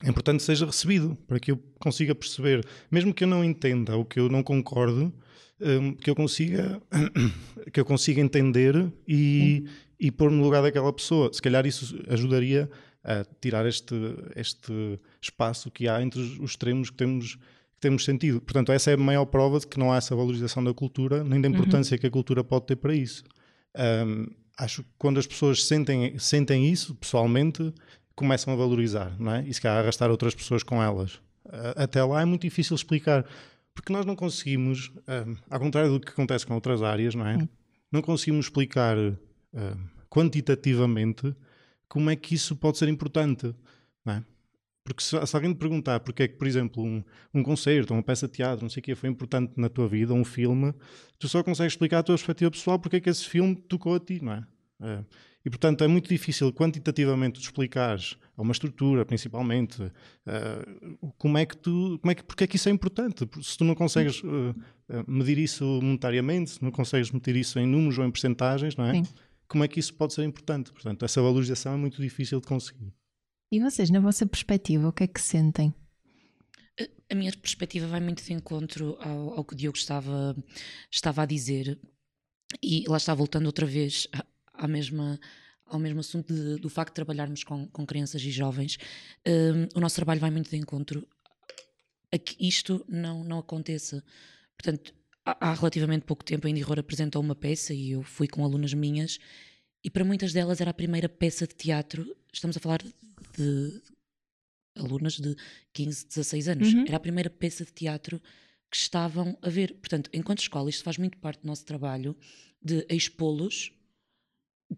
[0.03, 3.95] é importante que seja recebido para que eu consiga perceber, mesmo que eu não entenda
[3.95, 5.11] ou que eu não concorde,
[5.61, 6.81] um, que eu consiga
[7.71, 9.65] que eu consiga entender e,
[9.99, 11.31] e pôr no lugar daquela pessoa.
[11.33, 12.69] Se calhar isso ajudaria
[13.03, 13.95] a tirar este,
[14.35, 18.41] este espaço que há entre os extremos que temos, que temos sentido.
[18.41, 21.39] Portanto, essa é a maior prova de que não há essa valorização da cultura, nem
[21.39, 21.99] da importância uhum.
[21.99, 23.23] que a cultura pode ter para isso.
[23.77, 24.25] Um,
[24.57, 27.73] acho que quando as pessoas sentem, sentem isso, pessoalmente,
[28.15, 29.43] começam a valorizar, não é?
[29.47, 31.19] E se calhar arrastar outras pessoas com elas.
[31.75, 33.25] Até lá é muito difícil explicar.
[33.75, 37.35] Porque nós não conseguimos, um, ao contrário do que acontece com outras áreas, não é?
[37.35, 37.47] Hum.
[37.91, 39.15] Não conseguimos explicar um,
[40.09, 41.35] quantitativamente
[41.87, 43.53] como é que isso pode ser importante,
[44.03, 44.23] não é?
[44.83, 48.03] Porque se, se alguém te perguntar porque é que, por exemplo, um, um concerto, uma
[48.03, 50.73] peça de teatro, não sei o que, foi importante na tua vida, um filme,
[51.19, 53.99] tu só consegues explicar a tua perspectiva pessoal porque é que esse filme tocou a
[53.99, 54.47] ti, não é?
[54.81, 55.03] é
[55.45, 61.55] e, portanto, é muito difícil quantitativamente explicares a uma estrutura, principalmente, uh, como é que
[61.55, 63.29] tu, como é que, porque é que isso é importante?
[63.43, 64.55] Se tu não consegues uh,
[65.07, 68.95] medir isso monetariamente, se não consegues medir isso em números ou em percentagens, não é?
[68.95, 69.03] Sim.
[69.47, 70.71] Como é que isso pode ser importante?
[70.71, 72.91] Portanto, essa valorização é muito difícil de conseguir.
[73.51, 75.71] E vocês, na vossa perspectiva, o que é que sentem?
[77.07, 80.35] A minha perspectiva vai muito de encontro ao, ao que o Diogo estava,
[80.91, 81.79] estava a dizer.
[82.63, 84.07] E lá está voltando outra vez
[84.57, 85.19] à mesma,
[85.65, 88.77] ao mesmo assunto de, do facto de trabalharmos com, com crianças e jovens,
[89.27, 91.07] um, o nosso trabalho vai muito de encontro
[92.11, 94.03] a que isto não, não aconteça.
[94.57, 94.93] Portanto,
[95.25, 98.73] há, há relativamente pouco tempo a Indihor apresentou uma peça e eu fui com alunas
[98.73, 99.19] minhas
[99.83, 102.81] e para muitas delas era a primeira peça de teatro, estamos a falar
[103.37, 103.81] de
[104.75, 105.35] alunas de
[105.73, 106.85] 15, 16 anos, uhum.
[106.87, 108.21] era a primeira peça de teatro
[108.69, 109.75] que estavam a ver.
[109.75, 112.15] Portanto, enquanto escola, isto faz muito parte do nosso trabalho
[112.61, 113.71] de expô-los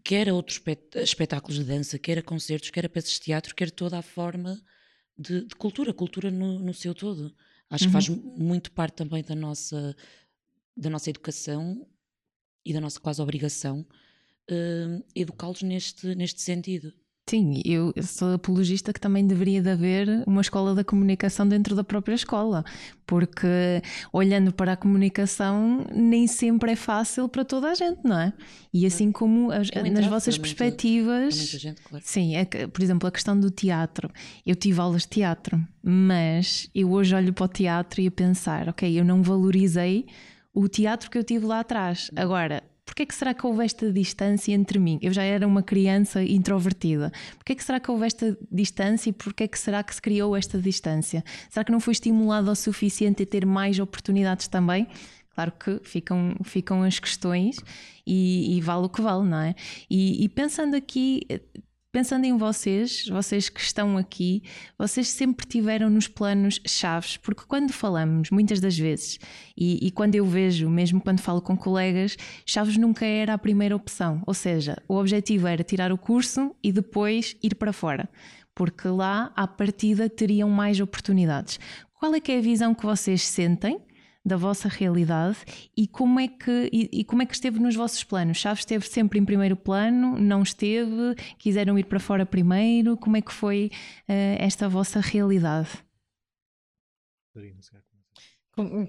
[0.04, 0.60] quer a outros
[0.96, 4.60] espetáculos de dança, quer a concertos, quer a peças de teatro, quer toda a forma
[5.16, 7.34] de, de cultura, cultura no, no, seu todo.
[7.70, 7.88] Acho uhum.
[7.88, 9.96] que faz muito parte também da nossa,
[10.76, 11.86] da nossa educação
[12.64, 13.86] e da nossa quase obrigação
[14.50, 16.92] uh, educá-los neste, neste sentido.
[17.28, 21.84] Sim, eu sou apologista que também deveria de haver uma escola da comunicação dentro da
[21.84, 22.64] própria escola,
[23.06, 28.32] porque olhando para a comunicação nem sempre é fácil para toda a gente, não é?
[28.72, 31.36] E assim como as, é nas vossas perspectivas.
[31.36, 32.04] Muita, gente, claro.
[32.06, 34.10] Sim, é que, por exemplo, a questão do teatro.
[34.46, 38.70] Eu tive aulas de teatro, mas eu hoje olho para o teatro e a pensar,
[38.70, 40.06] ok, eu não valorizei
[40.54, 42.10] o teatro que eu tive lá atrás.
[42.16, 44.98] Agora, Porquê é que será que houve esta distância entre mim?
[45.02, 47.12] Eu já era uma criança introvertida.
[47.36, 50.00] Porquê é que será que houve esta distância e porquê é que será que se
[50.00, 51.22] criou esta distância?
[51.50, 54.88] Será que não foi estimulado o suficiente a ter mais oportunidades também?
[55.34, 57.58] Claro que ficam, ficam as questões
[58.06, 59.54] e, e vale o que vale, não é?
[59.90, 61.26] E, e pensando aqui,
[61.90, 64.42] pensando em vocês, vocês que estão aqui,
[64.76, 69.18] vocês sempre tiveram nos planos chaves, porque quando falamos, muitas das vezes,
[69.56, 73.74] e, e, quando eu vejo, mesmo quando falo com colegas, chaves nunca era a primeira
[73.74, 74.22] opção.
[74.26, 78.08] Ou seja, o objetivo era tirar o curso e depois ir para fora,
[78.54, 81.58] porque lá, à partida, teriam mais oportunidades.
[81.98, 83.80] Qual é que é a visão que vocês sentem
[84.28, 85.38] da vossa realidade
[85.76, 88.38] e como é que e, e, como é que esteve nos vossos planos?
[88.38, 90.18] Chaves esteve sempre em primeiro plano?
[90.18, 91.14] Não esteve?
[91.38, 92.96] Quiseram ir para fora primeiro?
[92.96, 93.70] Como é que foi
[94.08, 95.70] uh, esta vossa realidade?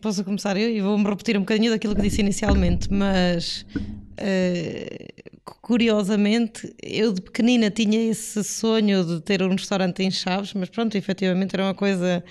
[0.01, 6.73] Posso começar eu e vou-me repetir um bocadinho daquilo que disse inicialmente, mas uh, curiosamente
[6.81, 11.53] eu de pequenina tinha esse sonho de ter um restaurante em Chaves, mas pronto, efetivamente
[11.53, 12.23] era uma coisa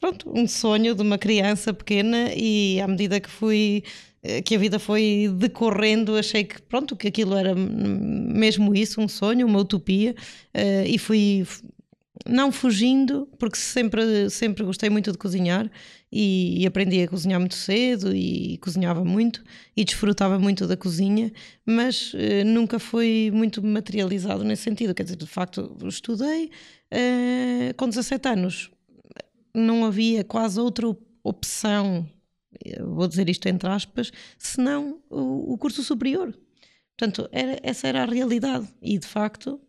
[0.00, 3.84] pronto, um sonho de uma criança pequena e à medida que fui
[4.22, 9.08] eh, que a vida foi decorrendo, achei que pronto, que aquilo era mesmo isso, um
[9.08, 10.14] sonho, uma utopia,
[10.54, 11.46] uh, e fui
[12.28, 15.70] não fugindo, porque sempre, sempre gostei muito de cozinhar
[16.12, 19.42] e, aprendi a cozinhar muito cedo e cozinhava muito
[19.74, 21.32] e desfrutava muito da cozinha,
[21.64, 24.94] mas uh, nunca foi muito materializado nesse sentido.
[24.94, 26.50] Quer dizer, de facto, estudei
[27.76, 28.70] com 17 anos
[29.54, 30.86] não havia quase outra
[31.22, 32.08] opção,
[32.80, 36.36] vou dizer isto entre aspas, senão o, o curso superior.
[36.96, 39.60] Portanto, era, essa era a realidade e de facto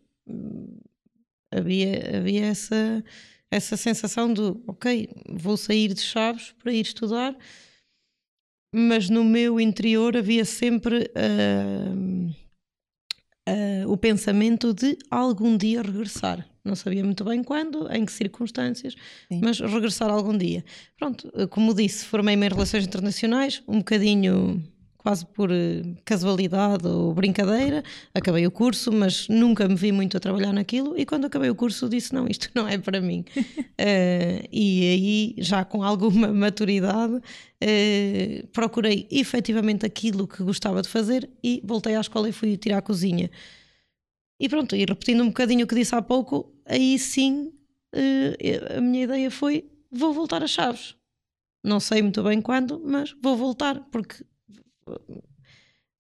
[1.52, 3.04] havia, havia essa,
[3.50, 7.36] essa sensação de ok, vou sair de Chaves para ir estudar.
[8.74, 12.30] mas no meu interior havia sempre uh,
[13.50, 16.51] uh, o pensamento de algum dia regressar.
[16.64, 18.96] Não sabia muito bem quando, em que circunstâncias,
[19.28, 19.42] Sim.
[19.44, 20.64] mas regressar algum dia.
[20.98, 24.64] Pronto, como disse, formei-me em Relações Internacionais, um bocadinho
[25.02, 30.20] quase por eh, casualidade ou brincadeira, acabei o curso, mas nunca me vi muito a
[30.20, 30.98] trabalhar naquilo.
[30.98, 33.26] E quando acabei o curso, disse: Não, isto não é para mim.
[33.38, 41.28] uh, e aí, já com alguma maturidade, uh, procurei efetivamente aquilo que gostava de fazer
[41.44, 43.30] e voltei à escola e fui tirar a cozinha.
[44.42, 47.54] E pronto, e repetindo um bocadinho o que disse há pouco, aí sim
[47.94, 50.96] uh, a minha ideia foi: vou voltar às chaves.
[51.64, 54.26] Não sei muito bem quando, mas vou voltar, porque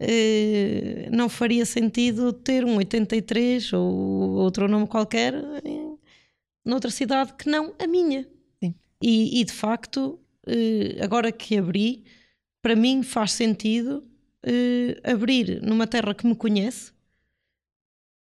[0.03, 5.95] Uh, não faria sentido ter um 83 ou outro nome qualquer em,
[6.65, 8.27] noutra cidade que não a minha.
[8.99, 12.03] E, e, de facto, uh, agora que abri,
[12.63, 14.03] para mim faz sentido
[15.03, 16.91] abrir numa terra que me conhece.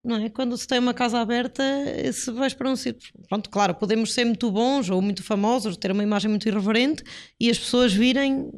[0.03, 0.29] Não é?
[0.29, 1.63] Quando se tem uma casa aberta,
[2.11, 3.13] se vais para um sítio.
[3.29, 7.03] Pronto, claro, podemos ser muito bons ou muito famosos, ter uma imagem muito irreverente
[7.39, 8.49] e as pessoas virem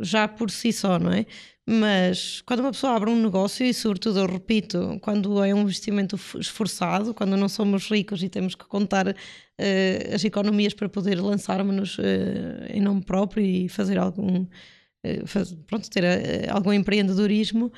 [0.00, 1.26] já por si só, não é?
[1.68, 6.16] Mas quando uma pessoa abre um negócio, e sobretudo, eu repito, quando é um investimento
[6.38, 11.98] esforçado, quando não somos ricos e temos que contar uh, as economias para poder lançarmos
[11.98, 12.02] uh,
[12.70, 14.42] em nome próprio e fazer algum.
[15.04, 16.04] Uh, faz, pronto, ter
[16.48, 17.72] algum empreendedorismo,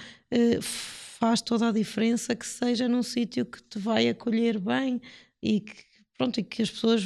[1.19, 5.01] faz toda a diferença que seja num sítio que te vai acolher bem
[5.43, 5.75] e que,
[6.17, 7.03] pronto, e que as pessoas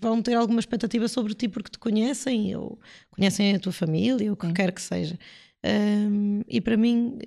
[0.00, 4.34] vão ter alguma expectativa sobre ti porque te conhecem ou conhecem a tua família, ou
[4.34, 5.16] o que quer que seja.
[5.64, 7.18] Um, e para mim,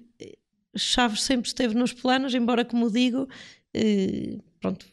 [0.76, 3.28] Chaves sempre esteve nos planos, embora, como digo,
[3.74, 4.86] eh, pronto,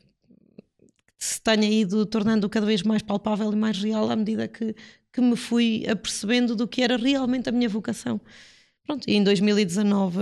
[1.18, 4.75] se tenha ido tornando cada vez mais palpável e mais real à medida que,
[5.12, 8.20] que me fui apercebendo do que era realmente a minha vocação.
[8.87, 10.18] Pronto, e em 2019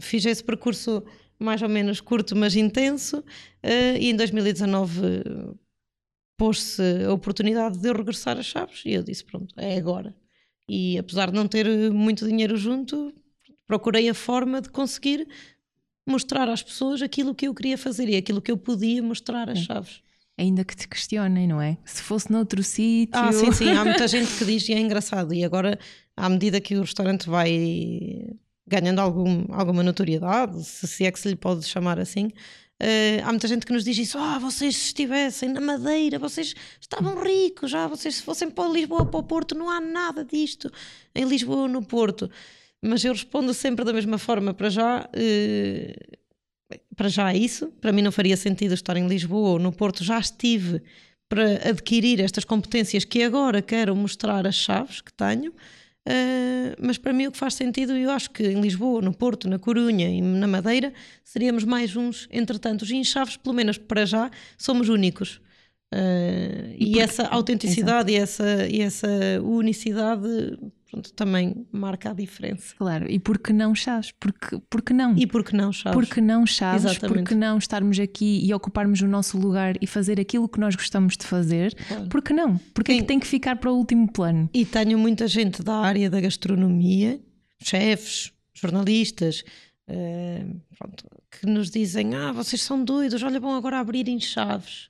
[0.00, 1.02] fiz esse percurso
[1.38, 5.00] mais ou menos curto, mas intenso, uh, e em 2019
[6.36, 10.14] pôs-se a oportunidade de eu regressar às Chaves e eu disse: pronto, é agora.
[10.68, 13.12] E apesar de não ter muito dinheiro junto,
[13.66, 15.26] procurei a forma de conseguir
[16.06, 19.58] mostrar às pessoas aquilo que eu queria fazer e aquilo que eu podia mostrar às
[19.58, 20.02] Chaves.
[20.36, 21.76] Ainda que te questionem, não é?
[21.84, 23.20] Se fosse noutro sítio.
[23.20, 23.70] Ah, sim, sim.
[23.70, 25.34] Há muita gente que diz e é engraçado.
[25.34, 25.76] E agora,
[26.18, 28.28] à medida que o restaurante vai
[28.66, 32.30] ganhando algum, alguma notoriedade, se é que se lhe pode chamar assim,
[32.80, 36.54] Uh, há muita gente que nos diz isso: ah, vocês se estivessem na Madeira, vocês
[36.80, 40.70] estavam ricos, já, vocês se fossem para Lisboa, para o Porto, não há nada disto
[41.12, 42.30] em Lisboa ou no Porto.
[42.80, 47.66] Mas eu respondo sempre da mesma forma: para já, uh, para já é isso.
[47.80, 50.04] Para mim não faria sentido estar em Lisboa ou no Porto.
[50.04, 50.80] Já estive
[51.28, 55.52] para adquirir estas competências que agora quero mostrar as chaves que tenho.
[56.08, 59.46] Uh, mas para mim o que faz sentido, eu acho que em Lisboa, no Porto,
[59.46, 60.90] na Corunha e na Madeira,
[61.22, 62.90] seríamos mais uns entre tantos.
[62.90, 65.38] E em Chaves, pelo menos para já, somos únicos.
[65.94, 69.08] Uh, e, e essa autenticidade e essa, e essa
[69.42, 70.58] unicidade
[70.90, 72.74] pronto, também marca a diferença.
[72.76, 74.12] Claro, e por que não Chaves?
[74.12, 75.16] Porque, porque não?
[75.16, 75.94] E por que não Chaves?
[75.94, 76.84] Porque não Chaves?
[76.84, 77.18] Exatamente.
[77.18, 81.16] Porque não estarmos aqui e ocuparmos o nosso lugar e fazer aquilo que nós gostamos
[81.16, 81.74] de fazer?
[81.74, 82.08] Claro.
[82.08, 82.58] Porque não?
[82.74, 82.98] Porque Quem...
[82.98, 84.48] é que tem que ficar para o último plano?
[84.52, 87.20] E tenho muita gente da área da gastronomia,
[87.62, 89.44] chefes, jornalistas,
[89.88, 94.88] uh, pronto, que nos dizem: Ah, vocês são doidos, olha, vão agora abrir em Chaves.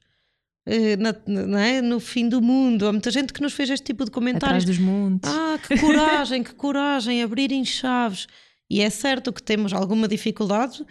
[0.71, 1.81] Eh, na, é?
[1.81, 2.87] no fim do mundo.
[2.87, 4.65] Há muita gente que nos fez este tipo de comentários.
[4.65, 5.31] Atrás dos montes.
[5.33, 8.27] Ah, que coragem, que coragem, abrirem chaves.
[8.69, 10.85] E é certo que temos alguma dificuldade,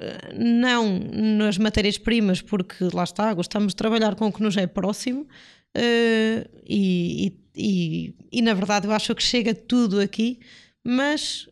[0.00, 0.96] eh, não
[1.36, 5.26] nas matérias-primas, porque lá está, gostamos de trabalhar com o que nos é próximo.
[5.76, 10.38] Eh, e, e, e, na verdade eu acho que chega tudo aqui,
[10.84, 11.48] mas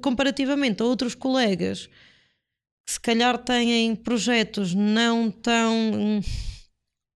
[0.00, 1.90] comparativamente a outros colegas
[2.86, 6.22] que se calhar têm projetos não tão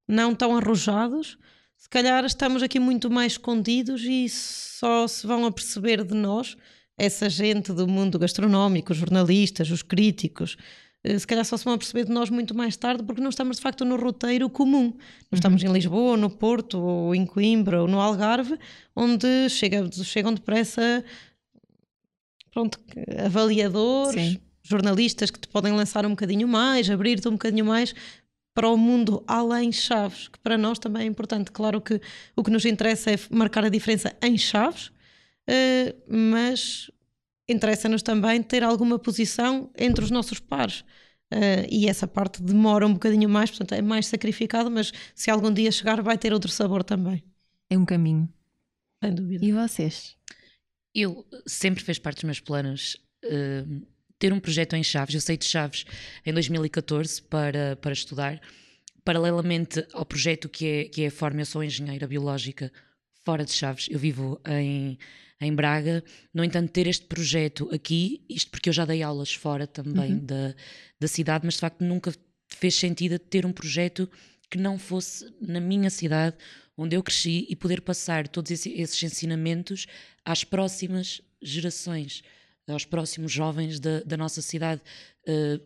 [0.06, 1.38] não tão arrojados,
[1.76, 6.56] se calhar estamos aqui muito mais escondidos e só se vão a perceber de nós,
[6.96, 10.56] essa gente do mundo gastronómico, os jornalistas, os críticos,
[11.02, 13.28] eh, se calhar só se vão a perceber de nós muito mais tarde porque não
[13.28, 14.84] estamos de facto no roteiro comum.
[14.84, 14.94] Não uhum.
[15.34, 18.58] estamos em Lisboa, no Porto, ou em Coimbra, ou no Algarve,
[18.96, 21.04] onde chega, chegam depressa
[22.50, 22.78] pronto,
[23.24, 24.40] avaliadores, Sim.
[24.62, 27.92] jornalistas que te podem lançar um bocadinho mais, abrir-te um bocadinho mais
[28.54, 31.50] para o mundo além chaves, que para nós também é importante.
[31.50, 32.00] Claro que
[32.36, 36.90] o que nos interessa é marcar a diferença em chaves, uh, mas
[37.48, 40.80] interessa-nos também ter alguma posição entre os nossos pares.
[41.32, 45.52] Uh, e essa parte demora um bocadinho mais, portanto é mais sacrificado, mas se algum
[45.52, 47.24] dia chegar vai ter outro sabor também.
[47.68, 48.32] É um caminho.
[49.02, 49.44] Sem dúvida.
[49.44, 50.16] E vocês?
[50.94, 53.86] Eu sempre fez parte dos meus planos uh,
[54.18, 55.14] ter um projeto em Chaves.
[55.14, 55.84] Eu saí de Chaves
[56.24, 58.40] em 2014 para, para estudar.
[59.04, 62.72] Paralelamente ao projeto que é, que é a Forma, eu sou engenheira biológica
[63.24, 63.86] fora de Chaves.
[63.90, 64.98] Eu vivo em,
[65.40, 66.02] em Braga.
[66.32, 70.26] No entanto, ter este projeto aqui, isto porque eu já dei aulas fora também uhum.
[70.26, 70.54] da,
[70.98, 72.12] da cidade, mas de facto nunca
[72.48, 74.08] fez sentido ter um projeto
[74.50, 76.36] que não fosse na minha cidade,
[76.76, 79.86] onde eu cresci, e poder passar todos esses ensinamentos
[80.24, 82.22] às próximas gerações,
[82.66, 84.80] aos próximos jovens da, da nossa cidade.
[85.26, 85.60] Uh,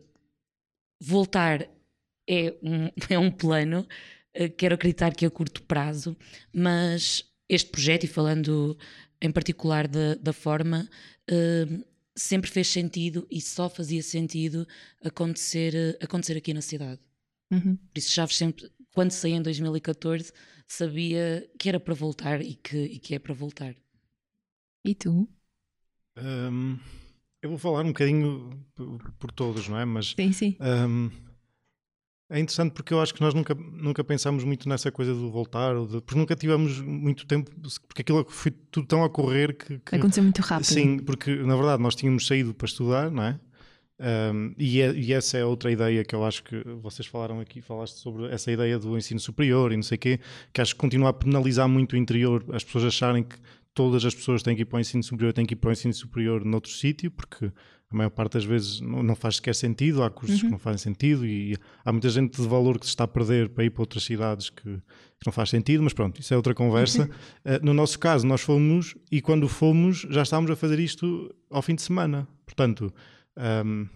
[1.01, 1.69] voltar
[2.29, 3.87] é um, é um plano,
[4.37, 6.17] uh, quero acreditar que é a curto prazo,
[6.53, 8.77] mas este projeto, e falando
[9.21, 10.89] em particular da, da forma,
[11.31, 11.85] uh,
[12.17, 14.67] sempre fez sentido e só fazia sentido
[15.03, 17.01] acontecer, acontecer aqui na cidade.
[17.51, 17.77] Uhum.
[17.77, 20.33] Por isso, Chaves sempre, quando saí em 2014,
[20.67, 23.75] sabia que era para voltar e que, e que é para voltar.
[24.85, 25.29] E tu?
[26.23, 26.79] Um,
[27.43, 29.85] eu vou falar um bocadinho por, por, todos, não é?
[29.85, 30.57] Mas, sim, sim.
[30.61, 31.11] Um,
[32.31, 35.75] é interessante porque eu acho que nós nunca, nunca pensámos muito nessa coisa do voltar,
[35.87, 37.51] de, porque nunca tivemos muito tempo,
[37.87, 40.67] porque aquilo foi tudo tão a correr que, que, Aconteceu muito rápido.
[40.67, 43.41] Sim, porque na verdade nós tínhamos saído para estudar, não é?
[44.01, 47.61] Um, e, é, e, essa é outra ideia que eu acho que vocês falaram aqui,
[47.61, 50.21] falaste sobre essa ideia do ensino superior e não sei o quê,
[50.53, 53.37] que acho que continua a penalizar muito o interior, as pessoas acharem que
[53.79, 55.73] todas as pessoas têm que ir para o ensino superior, têm que ir para o
[55.73, 60.11] ensino superior noutro sítio, porque a maior parte das vezes não, faz sequer sentido, há
[60.11, 60.47] cursos uhum.
[60.47, 63.51] que não fazem sentido e há muita gente de valor que se está a perder
[63.51, 66.55] para ir para outras cidades que, que não faz sentido, mas pronto, isso é outra
[66.55, 67.05] conversa.
[67.05, 67.09] Uhum.
[67.49, 71.63] Uh, no nosso caso, nós fomos e quando fomos já estávamos a fazer isto ao
[71.63, 72.93] fim de semana, portanto.
[73.37, 73.87] Um,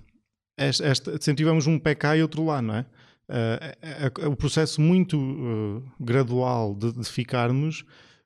[1.20, 2.86] sempre tivemos um pé cá e outro lá, não é?
[3.28, 7.84] Uh, o processo muito uh, gradual de, de, ficarmos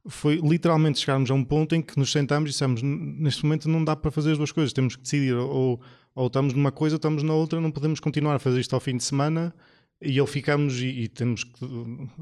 [0.09, 3.85] foi literalmente chegarmos a um ponto em que nos sentamos e dissemos: neste momento não
[3.85, 5.81] dá para fazer as duas coisas, temos que decidir ou,
[6.15, 8.81] ou estamos numa coisa ou estamos na outra, não podemos continuar a fazer isto ao
[8.81, 9.55] fim de semana
[10.01, 11.67] e ele ficamos e, e temos que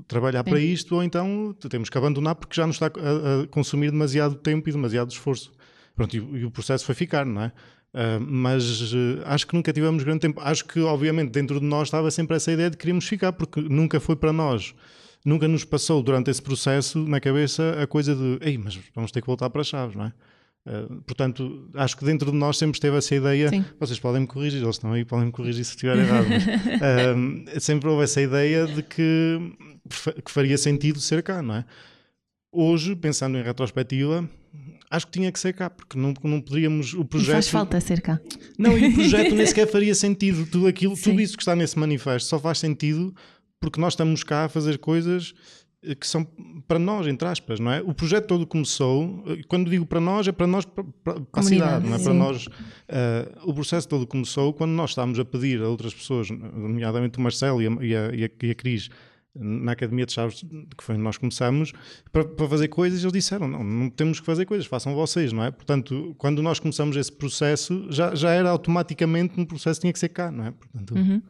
[0.07, 0.51] trabalhar Sim.
[0.51, 4.37] para isto, ou então temos que abandonar porque já nos está a, a consumir demasiado
[4.37, 5.53] tempo e demasiado esforço.
[5.95, 7.53] Pronto, e, e, o processo foi ficar, não é?
[7.93, 10.41] Uh, mas uh, acho que nunca tivemos grande tempo.
[10.41, 13.61] Acho que, obviamente, dentro de nós estava sempre essa ideia de que queríamos ficar, porque
[13.61, 14.75] nunca foi para nós.
[15.25, 19.21] Nunca nos passou durante esse processo na cabeça a coisa de, ei, mas vamos ter
[19.23, 20.13] que voltar para Chaves, não é?
[20.67, 23.49] Uh, portanto, acho que dentro de nós sempre esteve essa ideia.
[23.51, 23.65] Sim.
[23.79, 26.27] Vocês podem me corrigir, eles estão aí, podem me corrigir se estiver errado.
[26.27, 29.53] Mas, sempre houve essa ideia de que,
[30.25, 31.65] que faria sentido ser cá, não é?
[32.51, 34.29] Hoje, pensando em retrospectiva,
[34.91, 36.95] acho que tinha que ser cá, porque não, não poderíamos.
[36.95, 37.29] O projeto.
[37.29, 38.19] E faz falta ser cá.
[38.59, 40.47] Não, e o projeto nem sequer faria sentido.
[40.47, 43.15] Tudo, aquilo, tudo isso que está nesse manifesto só faz sentido
[43.65, 45.35] porque nós estamos cá a fazer coisas
[45.83, 46.23] eh, que são
[46.69, 47.81] para nós, entre aspas, não é?
[47.81, 51.43] O projeto todo começou, eh, quando digo para nós, é para nós, para, para a
[51.43, 51.99] cidade, não é?
[51.99, 52.05] Sim.
[52.05, 52.47] Para nós.
[52.47, 52.51] Uh,
[53.45, 57.63] o processo todo começou quando nós estávamos a pedir a outras pessoas, nomeadamente o Marcelo
[57.63, 58.91] e a, e a, e a, e a Cris,
[59.35, 60.45] na Academia de Chaves,
[60.77, 61.73] que foi onde nós começamos,
[62.13, 65.43] para, para, fazer coisas, eles disseram: não, não temos que fazer coisas, façam vocês, não
[65.43, 65.51] é?
[65.51, 69.99] Portanto, quando nós começamos esse processo, já, já era automaticamente um processo que tinha que
[69.99, 70.51] ser cá, não é?
[70.51, 70.95] Portanto.
[70.95, 71.23] Uhum.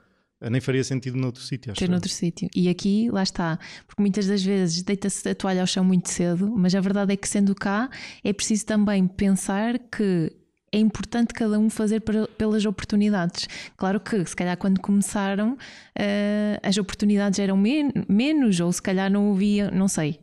[0.51, 1.73] Nem faria sentido noutro sítio.
[1.75, 2.49] Ter noutro sítio.
[2.55, 3.59] E aqui, lá está.
[3.87, 7.17] Porque muitas das vezes deita-se a toalha ao chão muito cedo, mas a verdade é
[7.17, 7.89] que, sendo cá,
[8.23, 10.33] é preciso também pensar que
[10.73, 12.03] é importante cada um fazer
[12.37, 13.47] pelas oportunidades.
[13.77, 19.11] Claro que, se calhar, quando começaram, uh, as oportunidades eram men menos, ou se calhar
[19.11, 20.19] não havia, não sei.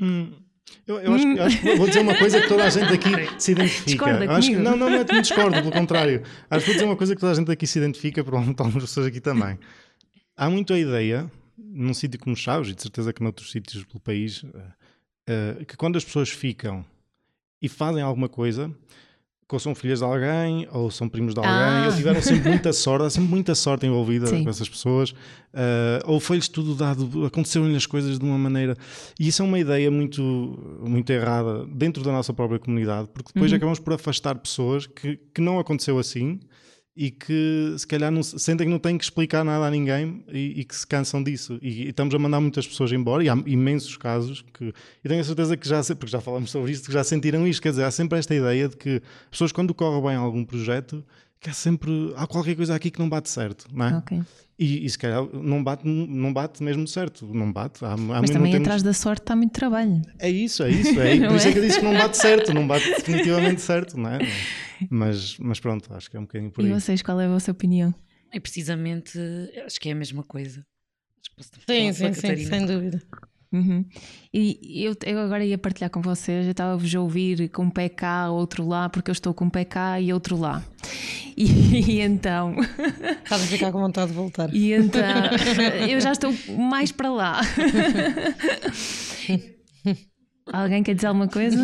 [0.00, 0.32] Hum.
[0.86, 3.40] Eu, eu, acho, eu, acho, que vou dizer uma coisa que toda a gente aqui
[3.40, 4.32] se identifica.
[4.32, 6.22] Acho que, não, não, não, não discordo, pelo contrário.
[6.50, 8.84] Acho que vou dizer uma coisa que toda a gente aqui se identifica, provavelmente algumas
[8.84, 9.58] pessoas aqui também.
[10.36, 14.00] Há muito a ideia, num sítio como Chaves, e de certeza que noutros sítios pelo
[14.00, 16.84] país, uh, que quando as pessoas ficam
[17.60, 18.70] e fazem alguma coisa,
[19.54, 21.86] ou são filhas de alguém, ou são primos de alguém, ah.
[21.86, 24.42] ou tiveram sempre muita sorte, há sempre muita sorte envolvida Sim.
[24.42, 28.76] com essas pessoas, uh, ou foi-lhes tudo dado, aconteceram-lhes as coisas de uma maneira.
[29.20, 30.22] E isso é uma ideia muito,
[30.84, 33.56] muito errada dentro da nossa própria comunidade, porque depois uhum.
[33.56, 36.40] acabamos por afastar pessoas que, que não aconteceu assim
[36.96, 40.60] e que se calhar não, sentem que não têm que explicar nada a ninguém e,
[40.60, 41.58] e que se cansam disso.
[41.60, 44.72] E, e, estamos a mandar muitas pessoas embora, e há imensos casos que.
[45.04, 47.60] E tenho a certeza que já, porque já falamos sobre isto, que já sentiram isto.
[47.60, 51.04] Quer dizer, há sempre esta ideia de que pessoas, quando corre bem algum projeto,
[51.38, 52.14] que há sempre.
[52.16, 53.98] Há qualquer coisa aqui que não bate certo, não é?
[53.98, 54.22] Okay.
[54.58, 57.84] E, e, se calhar não bate, não bate mesmo certo, não bate.
[57.84, 58.66] Há, há Mas também temos...
[58.66, 60.00] atrás da sorte está muito trabalho.
[60.18, 60.98] É isso, é isso.
[60.98, 63.98] É, por isso é que eu disse que não bate certo, não bate definitivamente certo,
[63.98, 64.18] não é?
[64.88, 66.70] Mas, mas pronto, acho que é um bocadinho por aí.
[66.70, 67.94] E vocês, qual é a vossa opinião?
[68.32, 69.18] É precisamente,
[69.64, 70.64] acho que é a mesma coisa.
[71.68, 73.02] Sim, sim, sim, sem dúvida.
[73.52, 73.84] Uhum.
[74.32, 77.88] E eu, eu agora ia partilhar com vocês, eu estava-vos a ouvir com um pé
[77.88, 80.62] cá, outro lá, porque eu estou com um pé cá e outro lá.
[81.36, 81.44] E,
[81.92, 82.54] e então.
[83.24, 84.52] Estás a ficar com vontade de voltar.
[84.54, 85.00] E então
[85.88, 87.40] eu já estou mais para lá.
[90.52, 91.56] Alguém quer dizer alguma coisa?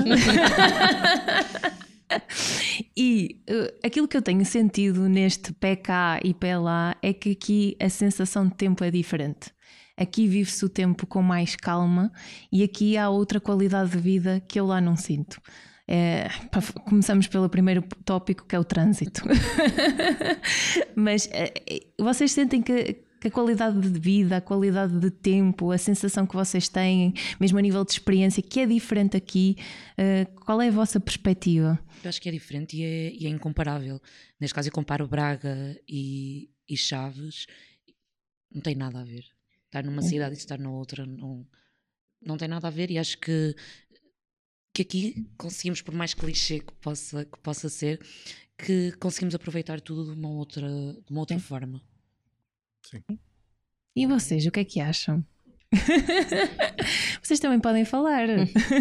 [2.96, 7.30] E uh, aquilo que eu tenho sentido neste pé cá e pé lá é que
[7.32, 9.50] aqui a sensação de tempo é diferente.
[9.96, 12.12] Aqui vive-se o tempo com mais calma
[12.50, 15.40] e aqui há outra qualidade de vida que eu lá não sinto.
[15.86, 16.28] É,
[16.86, 19.22] começamos pelo primeiro tópico que é o trânsito.
[20.94, 21.52] Mas é,
[21.98, 26.34] vocês sentem que, que, a qualidade de vida, a qualidade de tempo, a sensação que
[26.34, 29.56] vocês têm, mesmo a nível de experiência, que é diferente aqui,
[29.98, 31.78] é, qual é a vossa perspectiva?
[32.02, 34.00] Eu acho que é diferente e é, e é incomparável.
[34.40, 37.46] Neste caso, eu comparo Braga e, e Chaves,
[38.50, 39.24] não tem nada a ver.
[39.72, 41.46] Estar numa cidade e estar na outra não,
[42.20, 43.56] não tem nada a ver e acho que,
[44.74, 47.98] que aqui conseguimos, por mais clichê que possa, que possa ser,
[48.58, 51.82] que conseguimos aproveitar tudo de uma outra, de uma outra forma.
[52.84, 53.02] Sim.
[53.96, 55.24] E vocês, o que é que acham?
[57.22, 58.28] Vocês também podem falar.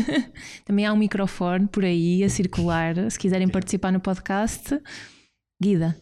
[0.65, 3.09] também há um microfone por aí a circular.
[3.09, 4.77] Se quiserem participar no podcast,
[5.61, 5.97] Guida.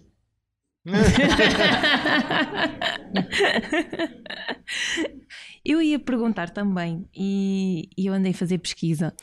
[5.66, 9.14] Eu ia perguntar também, e, e, eu andei a fazer pesquisa.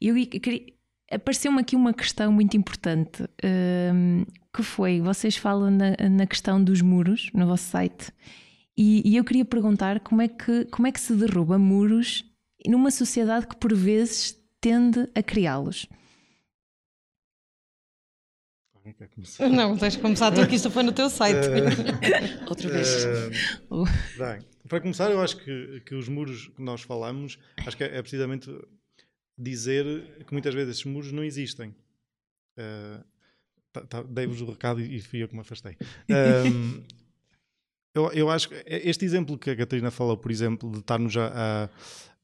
[0.00, 0.14] Eu
[1.10, 3.22] apareceu-me aqui uma questão muito importante,
[3.94, 8.10] um, que foi, vocês falam na, na, questão dos muros no vosso site,
[8.76, 12.24] e, e, eu queria perguntar como é, que, como é que se derruba muros
[12.66, 15.86] numa sociedade que por vezes tende a criá-los.
[19.50, 21.46] Não, tens de começar tu que isto foi no teu site.
[21.48, 23.04] Uh, Outra vez.
[23.70, 23.84] Uh,
[24.18, 27.96] bem, para começar, eu acho que, que os muros que nós falamos, acho que é,
[27.96, 28.50] é precisamente
[29.38, 31.74] dizer que muitas vezes esses muros não existem.
[32.58, 33.02] Uh,
[33.72, 35.76] tá, tá, Dei-vos o recado e fui eu que me afastei.
[36.10, 36.82] Um,
[37.94, 41.70] eu, eu acho que este exemplo que a Catarina falou, por exemplo, de estar-nos a,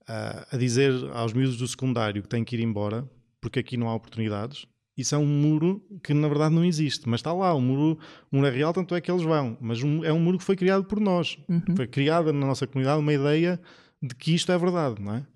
[0.06, 3.08] a, a dizer aos miúdos do secundário que têm que ir embora
[3.40, 4.66] porque aqui não há oportunidades
[5.00, 7.98] isso é um muro que na verdade não existe, mas está lá, o muro,
[8.30, 10.44] o muro é real, tanto é que eles vão, mas um, é um muro que
[10.44, 11.76] foi criado por nós, uhum.
[11.76, 13.60] foi criada na nossa comunidade uma ideia
[14.02, 15.26] de que isto é verdade, não é?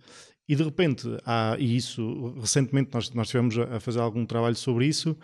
[0.48, 4.86] E de repente, há, e isso, recentemente nós, nós estivemos a fazer algum trabalho sobre
[4.86, 5.16] isso,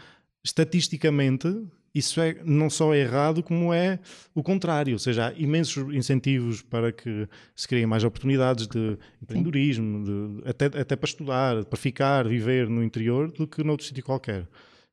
[0.43, 1.47] estatisticamente
[1.95, 3.99] isso é não só errado, como é
[4.35, 4.93] o contrário.
[4.93, 10.67] Ou seja, há imensos incentivos para que se criem mais oportunidades de empreendedorismo, de, até,
[10.67, 14.47] até para estudar, para ficar, viver no interior, do que noutro sítio qualquer.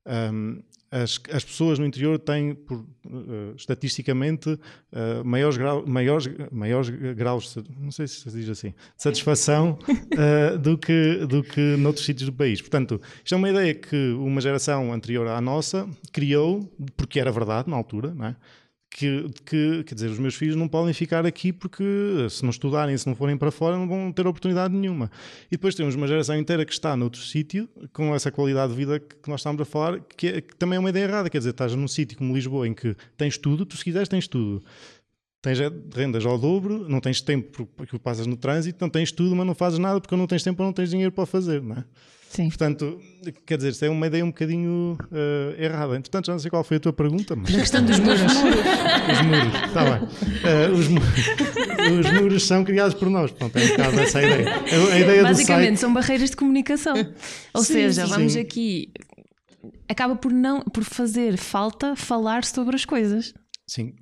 [0.06, 0.62] Um,
[0.92, 7.54] as, as pessoas no interior têm, por, uh, estatisticamente, uh, maiores, grau, maiores, maiores graus,
[7.54, 12.06] de, não sei se se diz assim, de satisfação uh, do, que, do que noutros
[12.06, 12.62] sítios do país.
[12.62, 16.64] Portanto, isto é uma ideia que uma geração anterior à nossa criou,
[16.96, 18.36] porque era verdade na altura, não é?
[18.90, 21.84] Que, que, quer dizer, os meus filhos não podem ficar aqui porque
[22.30, 25.12] se não estudarem, se não forem para fora, não vão ter oportunidade nenhuma.
[25.48, 29.00] E depois temos uma geração inteira que está noutro sítio, com essa qualidade de vida
[29.00, 31.30] que nós estamos a falar, que, é, que também é uma ideia errada.
[31.30, 34.28] Quer dizer, estás num sítio como Lisboa em que tens tudo, tu se quiseres tens
[34.28, 34.64] tudo.
[35.42, 35.60] Tens
[35.94, 39.54] rendas ao dobro, não tens tempo porque passas no trânsito, não tens tudo, mas não
[39.54, 41.86] fazes nada porque não tens tempo ou não tens dinheiro para fazer, não é?
[42.30, 42.50] Sim.
[42.50, 43.00] Portanto,
[43.46, 45.94] quer dizer, isto é uma ideia um bocadinho uh, errada.
[45.94, 47.56] Portanto, já não sei qual foi a tua pergunta, mas.
[47.56, 48.22] A questão dos muros.
[48.22, 50.04] os muros, está bem.
[50.44, 53.32] Uh, os, os, muros são criados por nós.
[53.32, 54.56] Pronto, é um bocado essa a ideia.
[54.94, 55.80] A, ideia Basicamente, site...
[55.80, 56.96] são barreiras de comunicação.
[57.54, 58.40] Ou sim, seja, sim, vamos sim.
[58.40, 58.92] aqui.
[59.88, 63.34] Acaba por, não, por fazer falta falar sobre as coisas.
[63.66, 63.94] Sim,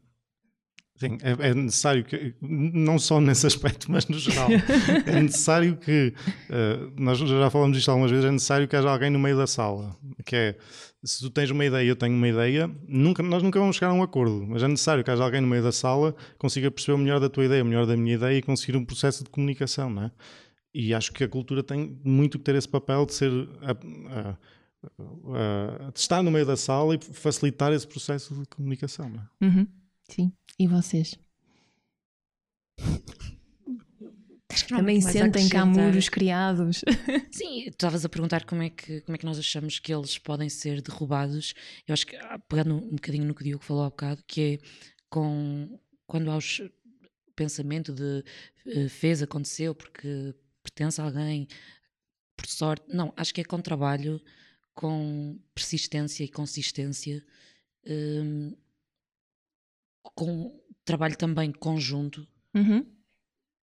[0.98, 4.48] Sim, é, é, necessário que, não só nesse aspecto, mas no geral,
[5.06, 6.14] é necessário que,
[6.50, 9.46] uh, nós já falamos disto algumas vezes, é necessário que haja alguém no meio da
[9.46, 9.94] sala,
[10.26, 10.56] que é,
[11.04, 13.94] se tu tens uma ideia eu tenho uma ideia, nunca, nós nunca vamos chegar a
[13.94, 16.98] um acordo, mas é necessário que haja alguém no meio da sala consiga perceber o
[16.98, 19.90] melhor da tua ideia, o melhor da minha ideia e conseguir um processo de comunicação,
[19.90, 20.12] não é?
[20.74, 23.32] E acho que a cultura tem muito que ter esse papel de ser...
[23.62, 24.38] A, a,
[25.88, 29.46] a, de estar no meio da sala e facilitar esse processo de comunicação, não é?
[29.46, 29.68] Uhum.
[30.10, 30.32] Sim.
[30.58, 31.18] E vocês?
[34.68, 36.82] Também sentem que há muros criados.
[37.32, 40.50] Sim, estavas a perguntar como é, que, como é que nós achamos que eles podem
[40.50, 41.54] ser derrubados.
[41.88, 44.42] Eu acho que, ah, pegando um bocadinho no que o Diogo falou há bocado, que
[44.42, 44.68] é
[45.10, 46.42] com, quando há o
[47.36, 48.24] pensamento de
[48.68, 50.34] uh, fez, aconteceu, porque
[50.64, 51.48] pertence a alguém,
[52.36, 52.86] por sorte.
[52.88, 54.22] Não, acho que é com trabalho,
[54.74, 57.24] com persistência e consistência.
[57.88, 58.56] Um,
[60.16, 62.86] com trabalho também conjunto, uhum.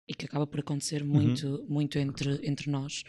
[0.08, 1.66] e que acaba por acontecer muito, uhum.
[1.68, 3.04] muito entre, entre nós,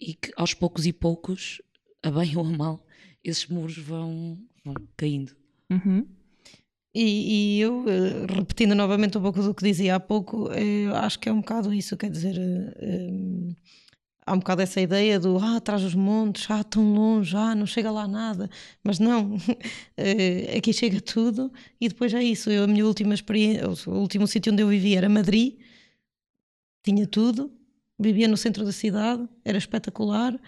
[0.00, 1.62] e que aos poucos e poucos,
[2.02, 2.86] a bem ou a mal,
[3.22, 5.34] esses muros vão, vão caindo.
[5.70, 6.06] Uhum.
[6.94, 11.18] E, e, eu, eh, repetindo novamente um pouco do que dizia há pouco, eh, acho
[11.18, 13.56] que é um bocado isso, quer dizer, um, eh,
[14.26, 17.66] há um bocado essa ideia do ah, atrás dos montes, ah, tão longe, ah, não
[17.66, 18.48] chega lá nada,
[18.82, 19.36] mas não,
[20.56, 21.52] aqui chega tudo.
[21.80, 22.50] E depois é isso.
[22.50, 25.58] Eu, a minha última experiência, o último sítio onde eu vivia era Madrid,
[26.82, 27.50] tinha tudo,
[27.98, 30.38] vivia no centro da cidade, era espetacular.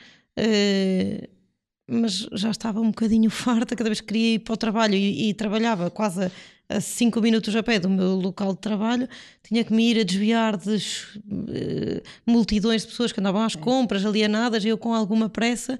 [1.89, 3.77] Mas já estava um bocadinho farta.
[3.77, 6.31] Cada vez que queria ir para o trabalho e, e trabalhava quase
[6.69, 9.09] a 5 minutos a pé do meu local de trabalho,
[9.43, 14.05] tinha que me ir a desviar de uh, multidões de pessoas que andavam às compras,
[14.05, 15.79] alienadas, e eu com alguma pressa.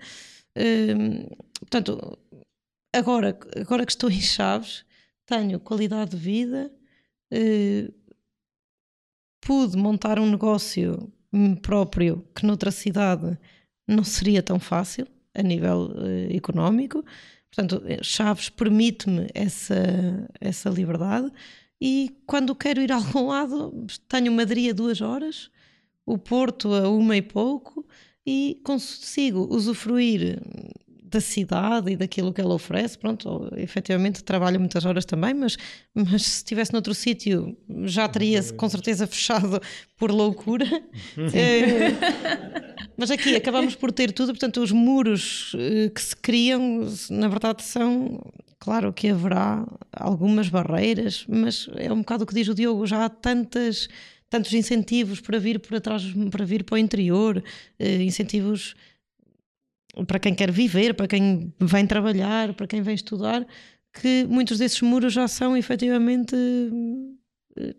[0.57, 2.19] Uh, portanto,
[2.95, 4.85] agora, agora que estou em Chaves,
[5.27, 6.71] tenho qualidade de vida,
[7.33, 7.93] uh,
[9.41, 11.13] pude montar um negócio
[11.63, 13.37] próprio que noutra cidade
[13.87, 15.93] não seria tão fácil a nível
[16.31, 17.05] económico.
[17.57, 19.75] Portanto, eh, Chaves permite-me essa,
[20.39, 21.33] essa liberdade
[21.81, 25.51] e quando quero ir a algum lado, tenho Madrid a duas horas,
[26.05, 27.87] o Porto a uma e pouco
[28.27, 30.39] e consigo usufruir
[31.09, 32.99] da cidade e daquilo que ela oferece.
[32.99, 35.57] Pronto, efetivamente trabalho muitas horas também, mas,
[35.95, 39.61] mas se estivesse noutro sítio já teria com certeza fechado
[39.97, 40.67] por loucura.
[41.33, 41.95] é,
[42.97, 47.63] mas aqui acabamos por ter tudo, portanto, os muros eh, que se criam, na verdade,
[47.63, 48.21] são.
[48.59, 53.05] Claro que haverá algumas barreiras, mas é um bocado o que diz o Diogo, já
[53.05, 53.87] há tantas
[54.29, 57.43] tantos incentivos para vir para trás, para vir para o interior,
[57.79, 58.75] eh, incentivos
[60.05, 63.47] para quem quer viver, para quem vem trabalhar, para quem vem estudar,
[63.93, 66.37] que muitos desses muros já são efetivamente
[67.57, 67.75] eh,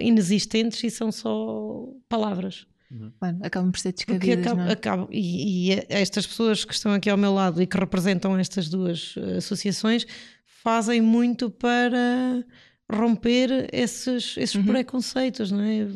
[0.00, 2.66] inexistentes e são só palavras.
[2.90, 3.12] Uhum.
[3.20, 4.46] Bueno, acabam por ser descabidas.
[4.46, 4.72] Acabam, é?
[4.72, 8.68] acabam, e, e, estas pessoas que estão aqui ao meu lado e que representam estas
[8.68, 10.06] duas eh, associações
[10.46, 12.44] fazem muito para
[12.90, 14.64] romper esses, esses uhum.
[14.64, 15.86] preconceitos, não é?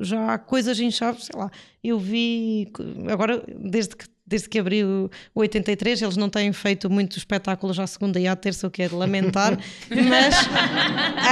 [0.00, 1.50] Já há coisas em chave, sei lá,
[1.82, 2.72] eu vi
[3.08, 7.86] agora desde que desde que abriu o 83, eles não têm feito muitos espetáculos à
[7.86, 9.58] segunda e à terça, o que é de lamentar,
[9.88, 10.34] mas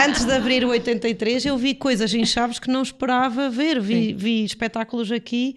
[0.09, 4.15] antes de abrir o 83 eu vi coisas em Chaves que não esperava ver, vi,
[4.15, 5.57] vi espetáculos aqui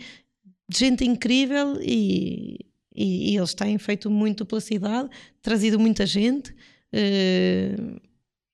[0.68, 2.60] de gente incrível e,
[2.96, 5.10] e, e, eles têm feito muito pela cidade,
[5.42, 6.52] trazido muita gente.
[6.94, 8.00] Uh,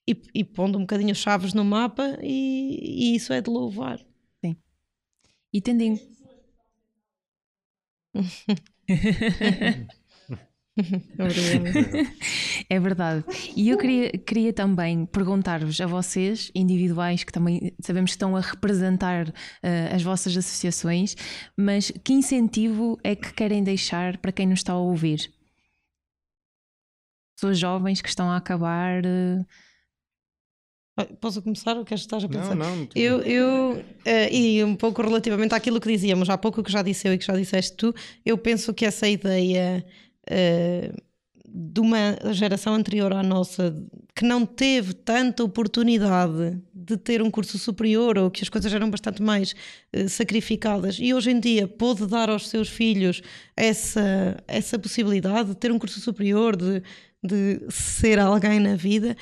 [0.08, 4.00] e, e, pondo um bocadinho chaves no mapa e, e isso é de louvar.
[4.44, 4.56] Sim.
[5.52, 6.00] E tendo em...
[12.70, 13.24] é verdade.
[13.56, 18.42] E eu queria, queria também perguntar-vos a vocês, individuais, que também sabemos que estão a
[18.42, 19.34] representar uh,
[19.94, 21.16] as vossas associações,
[21.58, 25.32] mas que incentivo é que querem deixar para quem nos está a ouvir?
[27.36, 29.06] Pessoas jovens que estão a acabar.
[29.06, 29.46] Uh,
[31.20, 32.56] Posso começar ou queres estar a pensar?
[32.56, 32.88] Não, não.
[32.96, 37.06] Eu, eu uh, e um pouco relativamente àquilo que dizíamos há pouco, que já disse
[37.06, 37.94] eu e que já disseste tu,
[38.26, 39.86] eu penso que essa ideia
[40.32, 41.04] uh,
[41.48, 43.76] de uma geração anterior à nossa
[44.16, 48.90] que não teve tanta oportunidade de ter um curso superior ou que as coisas eram
[48.90, 49.54] bastante mais
[49.94, 53.22] uh, sacrificadas e hoje em dia pôde dar aos seus filhos
[53.58, 56.82] essa, essa possibilidade de ter um curso superior, de,
[57.22, 59.18] de ser alguém na vida,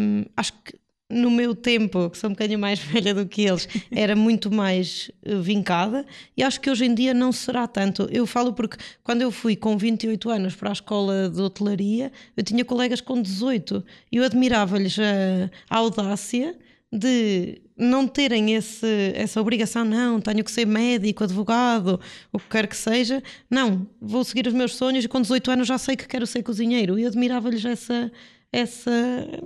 [0.00, 3.68] um, acho que no meu tempo, que sou um bocadinho mais velha do que eles,
[3.90, 6.04] era muito mais eh, vincada
[6.36, 8.08] e acho que hoje em dia não será tanto.
[8.10, 12.42] Eu falo porque quando eu fui com 28 anos para a escola de hotelaria, eu
[12.42, 16.56] tinha colegas com 18 e eu admirava-lhes a, a audácia
[16.92, 22.00] de não terem esse, essa obrigação, não, tenho que ser médico, advogado,
[22.32, 23.22] o que quer que seja.
[23.50, 26.42] Não, vou seguir os meus sonhos e com 18 anos já sei que quero ser
[26.42, 26.98] cozinheiro.
[26.98, 28.10] E admirava-lhes essa
[28.56, 28.90] essa,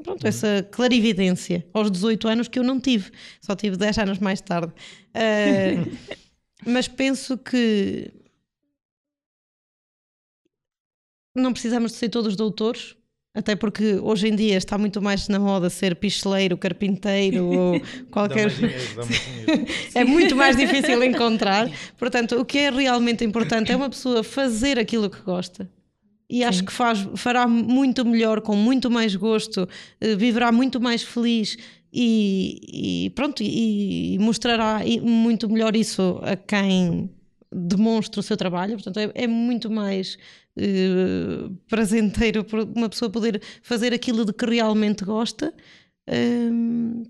[0.05, 4.41] pronto, essa clarividência aos 18 anos que eu não tive, só tive 10 anos mais
[4.41, 4.73] tarde.
[5.09, 5.97] Uh,
[6.65, 8.13] mas penso que
[11.35, 12.95] não precisamos de ser todos doutores,
[13.35, 17.81] até porque hoje em dia está muito mais na moda ser picheleiro, carpinteiro ou
[18.13, 18.49] qualquer.
[19.93, 21.69] é muito mais difícil encontrar.
[21.99, 25.69] Portanto, o que é realmente importante é uma pessoa fazer aquilo que gosta
[26.31, 31.03] e acho que faz, fará muito melhor, com muito mais gosto, uh, viverá muito mais
[31.03, 31.57] feliz
[31.93, 37.11] e, e pronto, e, e, mostrará muito melhor isso a quem
[37.53, 38.74] demonstra o seu trabalho.
[38.74, 40.16] Portanto, é, é muito mais
[40.57, 45.53] uh, prazenteiro uma pessoa poder fazer aquilo de que realmente gosta.
[46.09, 47.03] Um,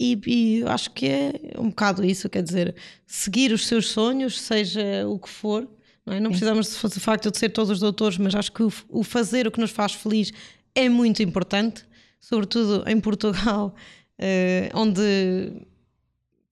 [0.00, 2.74] e, e acho que é um bocado isso, quer dizer,
[3.06, 5.68] seguir os seus sonhos, seja o que for.
[6.04, 6.20] Não, é?
[6.20, 9.46] não precisamos de facto de ser todos os doutores, mas acho que o, o fazer
[9.46, 10.32] o que nos faz feliz
[10.74, 11.84] é muito importante,
[12.20, 13.74] sobretudo em Portugal,
[14.18, 15.02] eh, onde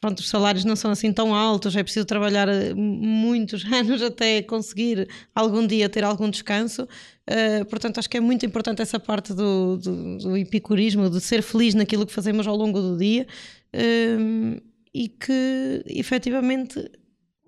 [0.00, 4.42] pronto, os salários não são assim tão altos, é preciso trabalhar eh, muitos anos até
[4.42, 6.88] conseguir algum dia ter algum descanso.
[7.28, 11.42] Uh, portanto, acho que é muito importante essa parte do, do, do, epicurismo, de ser
[11.42, 13.24] feliz naquilo que fazemos ao longo do dia
[13.72, 14.60] uh,
[14.92, 16.90] e que efetivamente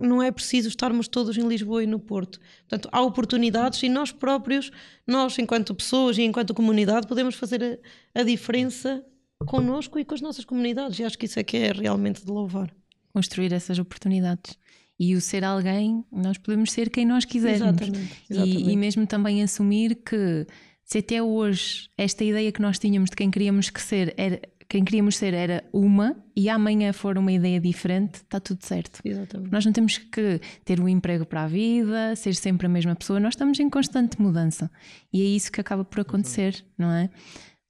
[0.03, 2.41] não é preciso estarmos todos em Lisboa e no Porto.
[2.69, 4.71] Portanto, há oportunidades e nós próprios,
[5.07, 7.81] nós enquanto pessoas e enquanto comunidade, podemos fazer
[8.15, 9.05] a, a diferença
[9.47, 10.99] connosco e com as nossas comunidades.
[10.99, 12.75] E acho que isso é que é realmente de louvar.
[13.13, 14.57] Construir essas oportunidades.
[14.99, 17.63] E o ser alguém, nós podemos ser quem nós quisermos.
[17.63, 18.25] Exatamente.
[18.31, 18.69] exatamente.
[18.69, 20.47] E, e mesmo também assumir que
[20.85, 24.41] se até hoje esta ideia que nós tínhamos de quem queríamos que ser era,
[24.73, 29.01] quem queríamos ser era uma e amanhã for uma ideia diferente, está tudo certo.
[29.05, 29.53] Exatamente.
[29.53, 33.21] Nós não temos que ter um emprego para a vida, ser sempre a mesma pessoa,
[33.21, 34.71] nós estamos em constante mudança
[35.13, 37.11] e é isso que acaba por acontecer, não é?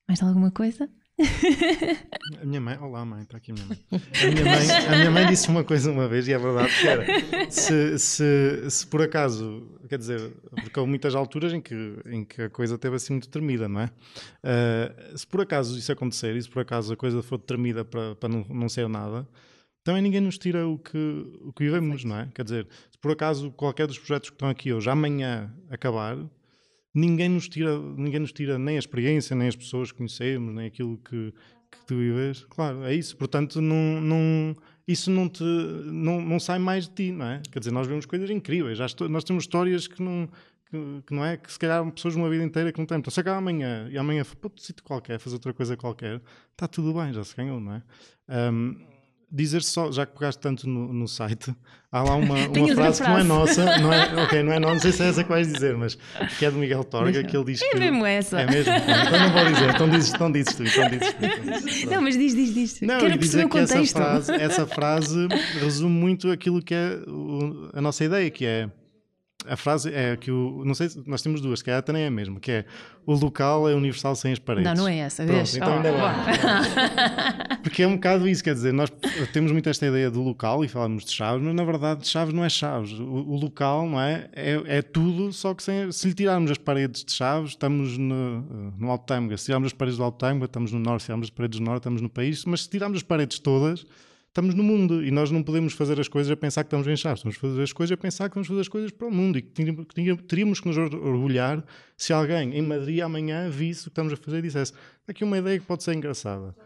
[0.07, 0.89] Mais alguma coisa?
[2.41, 3.79] A minha mãe, olá mãe, está aqui a minha mãe.
[3.91, 6.89] A minha mãe, a minha mãe disse uma coisa uma vez e é verdade que
[6.89, 11.75] era: se, se, se por acaso, quer dizer, porque há muitas alturas em que,
[12.07, 13.91] em que a coisa teve assim muito tremida, não é?
[14.43, 18.15] Uh, se por acaso isso acontecer e se por acaso a coisa for tremida para,
[18.17, 19.27] para não, não ser nada,
[19.85, 20.99] também ninguém nos tira o que,
[21.41, 22.29] o que vivemos, não é?
[22.35, 26.17] Quer dizer, se por acaso qualquer dos projetos que estão aqui hoje amanhã acabar
[26.95, 30.67] ninguém nos tira, ninguém nos tira nem a experiência, nem as pessoas que conhecemos, nem
[30.67, 31.33] aquilo que,
[31.71, 32.45] que tu vives.
[32.51, 33.17] Claro, é isso.
[33.17, 37.43] Portanto, não, não, isso não, te, não, não sai mais de ti, não é?
[37.51, 38.79] Quer dizer, nós vemos coisas incríveis.
[38.79, 40.29] Nós temos histórias que não,
[40.71, 41.37] que, que, não é?
[41.37, 42.99] Que se calhar pessoas uma vida inteira que não têm.
[42.99, 46.21] Então, se acaba amanhã e amanhã para outro sítio qualquer, fazer outra coisa qualquer,
[46.53, 47.83] está tudo bem, já se ganhou, não é?
[48.51, 48.92] Um,
[49.33, 51.55] dizer só, já que pegaste tanto no, no site,
[51.91, 54.75] há lá uma, uma frase, que não é nossa, não é, ok, não é nossa,
[54.75, 55.97] não sei se é essa que vais dizer, mas
[56.39, 57.77] que é do Miguel Torga, que ele diz é que.
[57.77, 58.41] É mesmo essa.
[58.41, 58.73] É mesmo?
[58.73, 61.25] Então não vou dizer, então dizes, então dizes tu, então dizes tu.
[61.25, 62.81] Então dizes, não, mas diz, diz, diz.
[62.83, 65.29] Não, Quero e dizer que essa frase, essa frase
[65.61, 68.69] resume muito aquilo que é o, a nossa ideia, que é
[69.47, 70.65] a frase é que o.
[70.65, 72.65] Não sei nós temos duas, que é até nem é a mesma, que é
[73.05, 74.71] o local é universal sem as paredes.
[74.73, 75.57] Não, não é essa, Pronto, vês?
[75.57, 75.89] Então oh, ainda
[77.55, 78.91] é Porque é um bocado isso, quer dizer, nós
[79.33, 82.45] temos muito esta ideia do local e falamos de chaves, mas na verdade chaves não
[82.45, 82.93] é chaves.
[82.93, 84.29] O, o local, não é?
[84.33, 84.63] é?
[84.67, 88.43] É tudo, só que sem, se lhe tirarmos as paredes de chaves, estamos no,
[88.79, 89.37] no Alto Tâmega.
[89.37, 91.03] Se tirarmos as paredes do Alto Tâmega, estamos no Norte.
[91.03, 92.45] Se tirarmos as paredes do Norte, estamos no país.
[92.45, 93.85] Mas se tirarmos as paredes todas
[94.33, 96.97] estamos no mundo e nós não podemos fazer as coisas a pensar que estamos bem
[96.97, 99.11] chaves, estamos a fazer as coisas a pensar que vamos fazer as coisas para o
[99.11, 101.63] mundo e que teríamos que nos orgulhar
[101.99, 104.73] se alguém em Madrid amanhã visse o que estamos a fazer e dissesse
[105.07, 106.57] aqui uma ideia que pode ser engraçada.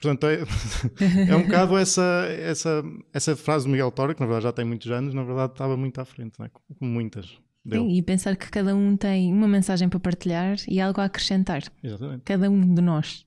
[0.00, 0.38] Portanto, é,
[1.30, 4.64] é um bocado essa, essa, essa frase do Miguel Torre, que na verdade já tem
[4.64, 6.48] muitos anos, na verdade estava muito à frente, é?
[6.48, 7.38] como muitas.
[7.68, 11.62] Sim, e pensar que cada um tem uma mensagem para partilhar e algo a acrescentar.
[11.82, 12.22] Exatamente.
[12.24, 13.26] Cada um de nós.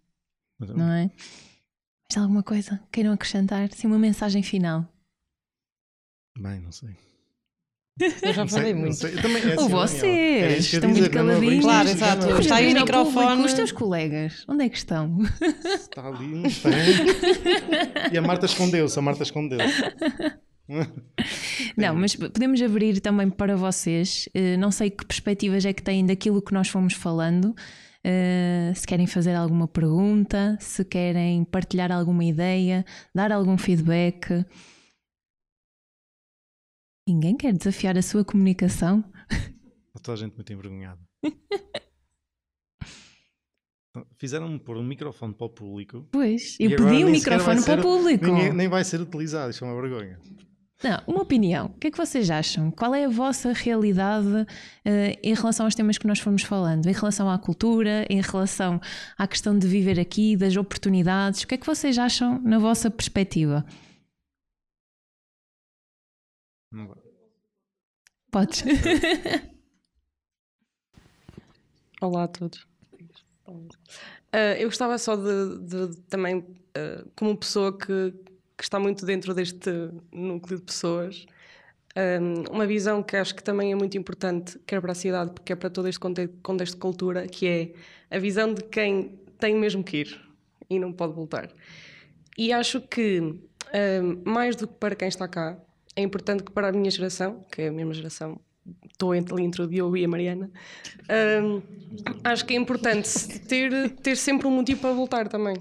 [0.61, 0.85] Exatamente.
[0.85, 1.11] Não é?
[2.09, 2.79] Mais alguma coisa?
[2.91, 3.69] Queiram acrescentar?
[3.73, 4.85] Sim, uma mensagem final.
[6.39, 6.91] Bem, não sei.
[8.21, 8.99] Eu já falei muito.
[9.21, 11.65] Também, é assim, Ou vocês estão muito é caladinhos.
[11.65, 12.29] Claro, exato.
[12.39, 13.25] Está aí o microfone.
[13.27, 13.45] público.
[13.45, 15.17] Os teus colegas, onde é que estão?
[15.65, 16.69] Está ali, não está.
[18.13, 19.81] E a Marta escondeu-se, a Marta escondeu-se.
[21.75, 24.29] Não, mas podemos abrir também para vocês.
[24.33, 27.55] Eh, Não sei que perspectivas é que têm daquilo que nós fomos falando.
[28.05, 34.45] Uh, se querem fazer alguma pergunta, se querem partilhar alguma ideia, dar algum feedback.
[37.07, 39.03] Ninguém quer desafiar a sua comunicação?
[39.29, 41.01] Está toda a gente muito envergonhada.
[44.17, 46.07] Fizeram-me pôr um microfone para o público.
[46.11, 48.25] Pois, eu pedi um microfone para o público.
[48.25, 50.19] Ninguém, nem vai ser utilizado, isto é uma vergonha.
[50.83, 51.67] Não, uma opinião.
[51.67, 52.69] O que é que vocês acham?
[52.69, 54.45] Qual é a vossa realidade uh,
[55.23, 56.85] em relação aos temas que nós fomos falando?
[56.85, 58.79] Em relação à cultura, em relação
[59.17, 61.41] à questão de viver aqui, das oportunidades?
[61.41, 63.65] O que é que vocês acham na vossa perspectiva?
[66.71, 66.95] Não.
[68.29, 68.63] Podes.
[71.99, 72.67] Olá a todos.
[73.47, 78.13] Uh, eu gostava só de, de também, uh, como pessoa que,
[78.57, 79.69] que está muito dentro deste
[80.11, 81.25] núcleo de pessoas.
[81.95, 85.53] Um, uma visão que acho que também é muito importante, quer para a cidade, porque
[85.53, 89.83] é para todo este contexto de cultura, que é a visão de quem tem mesmo
[89.83, 90.21] que ir
[90.69, 91.49] e não pode voltar.
[92.37, 95.57] E acho que, um, mais do que para quem está cá,
[95.95, 98.39] é importante que para a minha geração, que é a mesma geração,
[98.91, 100.51] estou ali entre o Diogo e a Mariana,
[101.43, 101.61] um,
[102.23, 105.55] acho que é importante ter, ter sempre um motivo para voltar também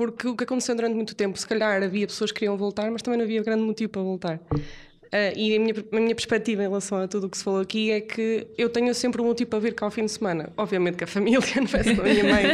[0.00, 3.02] porque o que aconteceu durante muito tempo, se calhar havia pessoas que queriam voltar, mas
[3.02, 4.36] também não havia grande motivo para voltar.
[4.54, 7.60] Uh, e a minha, a minha perspectiva em relação a tudo o que se falou
[7.60, 10.50] aqui é que eu tenho sempre um motivo para vir cá ao fim de semana.
[10.56, 12.00] Obviamente que a família, não é?
[12.00, 12.44] a minha mãe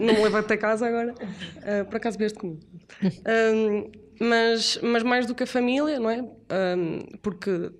[0.00, 1.14] não me leva até casa agora.
[1.14, 2.58] Uh, por acaso vieste comigo.
[3.54, 6.24] Um, mas, mas mais do que a família, não é?
[7.22, 7.70] Porque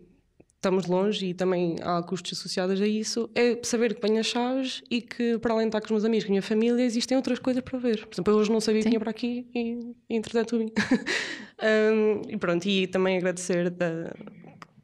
[0.63, 4.81] estamos longe e também há custos associados a isso, é saber que venho as chaves
[4.89, 7.17] e que, para além de estar com os meus amigos, com a minha família, existem
[7.17, 8.07] outras coisas para ver.
[8.07, 8.85] Por exemplo, eu hoje não sabia Sim.
[8.85, 10.71] que vinha para aqui e, e entretanto vim.
[11.93, 14.15] um, e pronto, e também agradecer da,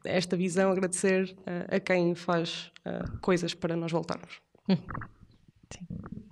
[0.03, 4.41] esta visão, agradecer a, a quem faz uh, coisas para nós voltarmos.
[4.67, 4.77] Sim.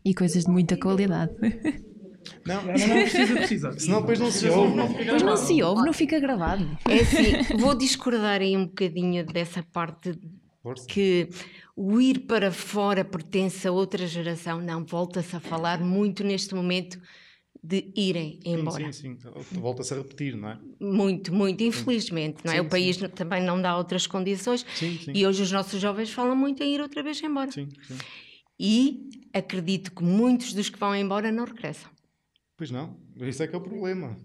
[0.04, 1.34] E coisas de muita qualidade.
[2.46, 3.72] Não, não, não precisa, precisa.
[3.80, 4.76] Senão depois não se ouve.
[4.76, 6.78] Não depois não se ouve, não fica gravado.
[6.90, 10.18] É assim, vou discordar aí um bocadinho dessa parte
[10.62, 10.88] Força.
[10.88, 11.30] que
[11.76, 14.60] o ir para fora pertence a outra geração.
[14.62, 17.00] Não, volta-se a falar muito neste momento
[17.64, 18.92] de irem embora.
[18.94, 19.60] Sim, sim, sim.
[19.60, 20.60] Volta-se a repetir, não é?
[20.80, 22.58] Muito, muito, infelizmente, não é?
[22.58, 23.08] Sim, o país sim.
[23.10, 25.12] também não dá outras condições sim, sim.
[25.14, 27.52] e hoje os nossos jovens falam muito em ir outra vez embora.
[27.52, 27.98] Sim, sim.
[28.60, 31.92] E acredito que muitos dos que vão embora não regressam.
[32.58, 34.18] Pois não, isso é que é o problema.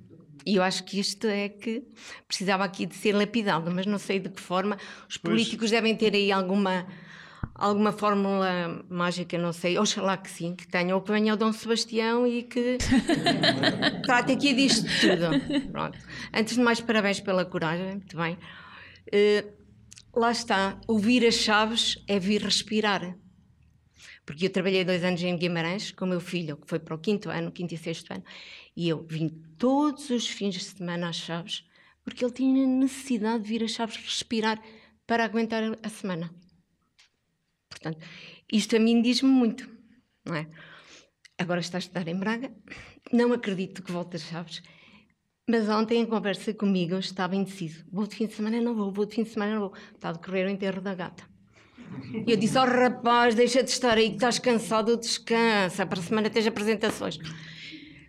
[0.45, 1.85] E eu acho que isto é que
[2.26, 4.76] precisava aqui de ser lapidado, mas não sei de que forma.
[5.09, 5.70] Os políticos pois.
[5.70, 6.87] devem ter aí alguma
[7.55, 11.53] alguma fórmula mágica, não sei, oxalá que sim, que tenha, ou que venha o Dom
[11.53, 12.78] Sebastião e que
[14.05, 15.70] trate aqui disto tudo.
[15.70, 15.99] Pronto.
[16.33, 18.39] Antes de mais, parabéns pela coragem, muito bem.
[19.09, 19.53] Uh,
[20.18, 23.16] lá está, ouvir as chaves é vir respirar.
[24.24, 26.98] Porque eu trabalhei dois anos em Guimarães com o meu filho, que foi para o
[26.98, 28.24] quinto ano, quinto e sexto ano,
[28.76, 31.64] e eu vim todos os fins de semana às Chaves,
[32.04, 34.62] porque ele tinha necessidade de vir às Chaves respirar
[35.06, 36.32] para aguentar a semana.
[37.68, 37.98] Portanto,
[38.50, 39.68] isto a mim diz-me muito,
[40.24, 40.48] não é?
[41.36, 42.54] Agora está a estudar em Braga,
[43.12, 44.62] não acredito que volte às Chaves,
[45.48, 47.84] mas ontem em conversa comigo estava indeciso.
[47.90, 49.74] Vou de fim de semana, não vou, vou de fim de semana, não vou.
[49.94, 51.32] Está a decorrer o enterro da gata.
[52.26, 55.86] E eu disse: Oh rapaz, deixa de estar aí que estás cansado, descansa.
[55.86, 57.18] Para a semana tens apresentações.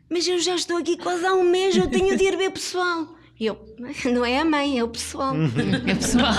[0.09, 3.15] Mas eu já estou aqui quase há um mês, eu tenho de ir ver pessoal.
[3.39, 3.75] E eu:
[4.11, 5.33] Não é a mãe, é o pessoal.
[5.87, 6.33] É o pessoal.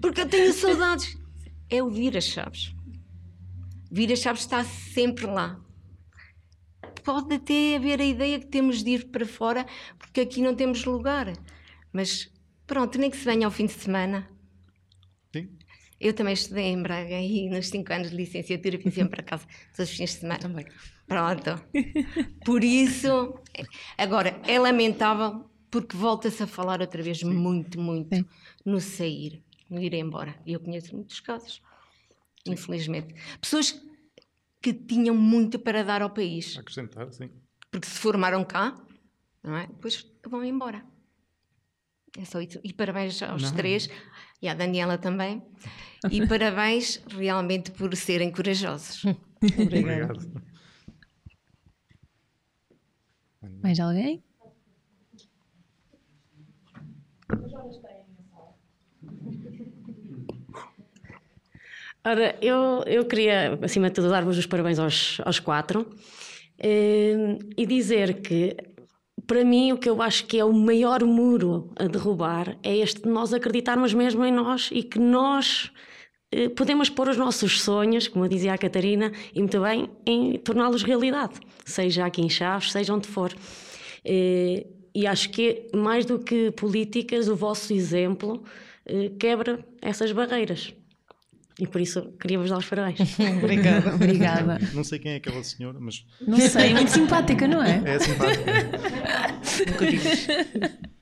[0.00, 1.16] Porque eu tenho saudades.
[1.68, 2.74] É ouvir as chaves.
[3.90, 5.58] Vir as chaves está sempre lá.
[7.04, 9.66] Pode até haver a ideia que temos de ir para fora,
[9.98, 11.32] porque aqui não temos lugar.
[11.92, 12.30] Mas
[12.66, 14.28] pronto, nem que se venha ao fim de semana.
[16.02, 19.46] Eu também estudei em Braga e nos 5 anos de licenciatura vim sempre para casa
[19.76, 20.40] todos os fins de semana.
[20.40, 20.66] Também.
[21.06, 21.64] Pronto.
[22.44, 23.38] Por isso,
[23.96, 28.24] agora, é lamentável porque volta-se a falar outra vez muito, muito Sim.
[28.66, 30.34] no sair, no ir embora.
[30.44, 31.62] E eu conheço muitos casos,
[32.44, 32.54] Sim.
[32.54, 33.14] infelizmente.
[33.40, 33.80] Pessoas
[34.60, 36.58] que tinham muito para dar ao país.
[36.58, 37.30] Acrescentar, sim.
[37.70, 38.74] Porque se formaram cá,
[39.40, 39.68] não é?
[39.68, 40.84] depois vão embora.
[42.18, 42.60] É só isso.
[42.62, 43.54] E parabéns aos não.
[43.54, 43.88] três
[44.40, 45.42] e à Daniela também.
[46.10, 49.04] E parabéns realmente por serem corajosos.
[49.58, 50.30] Obrigado.
[53.62, 54.22] Mais alguém?
[62.04, 65.88] Ora, eu, eu queria, acima de tudo, dar-vos os parabéns aos, aos quatro
[66.58, 68.56] eh, e dizer que
[69.26, 73.02] para mim, o que eu acho que é o maior muro a derrubar é este
[73.02, 75.70] de nós acreditarmos mesmo em nós e que nós
[76.32, 80.82] eh, podemos pôr os nossos sonhos, como dizia a Catarina, e muito bem, em torná-los
[80.82, 83.32] realidade, seja aqui em Chaves, seja onde for.
[84.04, 88.42] Eh, e acho que mais do que políticas, o vosso exemplo
[88.86, 90.74] eh, quebra essas barreiras.
[91.58, 93.18] E por isso queria-vos dar os parabéns.
[93.42, 93.94] Obrigada.
[93.94, 94.58] Obrigada.
[94.72, 96.06] Não sei quem é aquela senhora, mas.
[96.20, 97.82] Não sei, muito simpática, não é?
[97.84, 98.52] É simpática.
[99.68, 100.92] Nunca.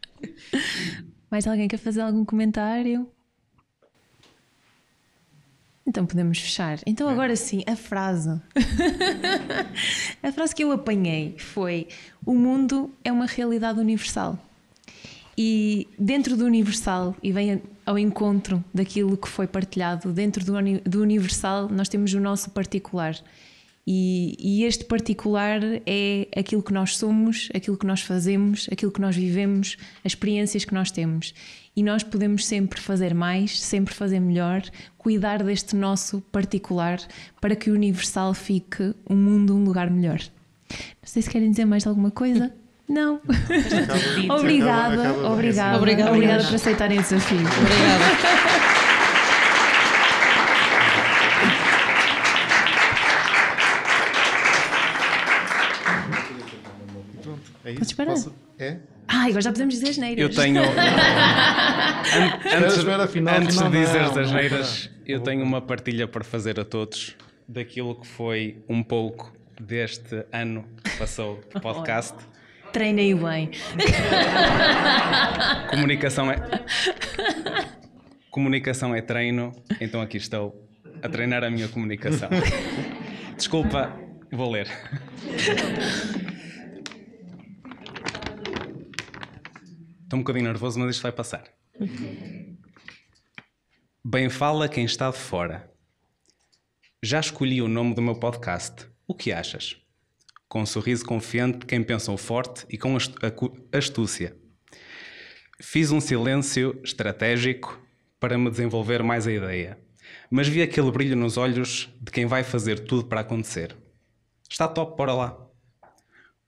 [1.30, 3.08] Mais alguém quer fazer algum comentário?
[5.86, 6.78] Então podemos fechar.
[6.86, 7.12] Então é.
[7.12, 8.30] agora sim, a frase.
[10.22, 11.88] a frase que eu apanhei foi:
[12.24, 14.38] O mundo é uma realidade universal.
[15.36, 20.52] E dentro do universal, e vem ao encontro daquilo que foi partilhado, dentro do,
[20.84, 23.16] do universal, nós temos o nosso particular.
[23.86, 29.00] E, e, este particular é aquilo que nós somos, aquilo que nós fazemos, aquilo que
[29.00, 31.34] nós vivemos, as experiências que nós temos.
[31.74, 34.62] E nós podemos sempre fazer mais, sempre fazer melhor,
[34.98, 37.00] cuidar deste nosso particular
[37.40, 40.20] para que o universal fique um mundo, um lugar melhor.
[40.70, 42.54] Não sei se querem dizer mais alguma coisa.
[42.90, 43.20] Não.
[44.30, 47.38] obrigada, obrigada, obrigada, obrigada por aceitarem o desafio.
[47.38, 48.04] Obrigada.
[57.64, 58.10] É Podes parar.
[58.12, 58.76] Posso- É?
[59.08, 60.22] Ah, agora já podemos dizer as neiras.
[60.22, 60.60] Eu tenho.
[60.62, 60.64] An-
[62.64, 65.06] antes antes de dizer não, as não, neiras, não.
[65.06, 67.16] eu tenho uma partilha para fazer a todos
[67.48, 72.14] daquilo que foi um pouco deste ano que passou de podcast.
[72.72, 73.50] Treinei bem.
[75.70, 76.36] Comunicação é.
[78.30, 80.68] Comunicação é treino, então aqui estou
[81.02, 82.28] a treinar a minha comunicação.
[83.36, 83.92] Desculpa,
[84.30, 84.68] vou ler.
[90.02, 91.44] Estou um bocadinho nervoso, mas isto vai passar.
[94.04, 95.70] Bem fala quem está de fora.
[97.02, 98.86] Já escolhi o nome do meu podcast.
[99.06, 99.76] O que achas?
[100.50, 102.98] Com um sorriso confiante de quem pensou forte e com
[103.72, 104.36] astúcia.
[105.60, 107.80] Fiz um silêncio estratégico
[108.18, 109.78] para me desenvolver mais a ideia,
[110.28, 113.76] mas vi aquele brilho nos olhos de quem vai fazer tudo para acontecer.
[114.50, 115.38] Está top, bora lá.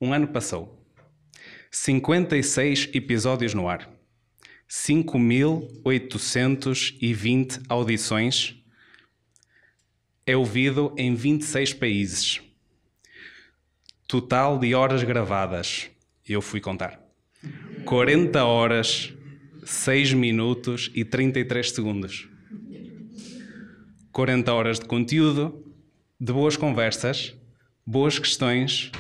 [0.01, 0.85] Um ano passou.
[1.71, 3.89] 56 episódios no ar.
[4.69, 8.57] 5.820 audições.
[10.27, 12.43] É ouvido em 26 países.
[14.13, 15.91] Total de horas gravadas.
[16.29, 17.01] Eu fui contar.
[17.87, 19.11] 40 horas,
[19.65, 22.29] 6 minutos e 33 segundos.
[24.13, 25.75] 40 horas de conteúdo,
[26.21, 27.35] de boas conversas,
[27.87, 28.93] boas questões,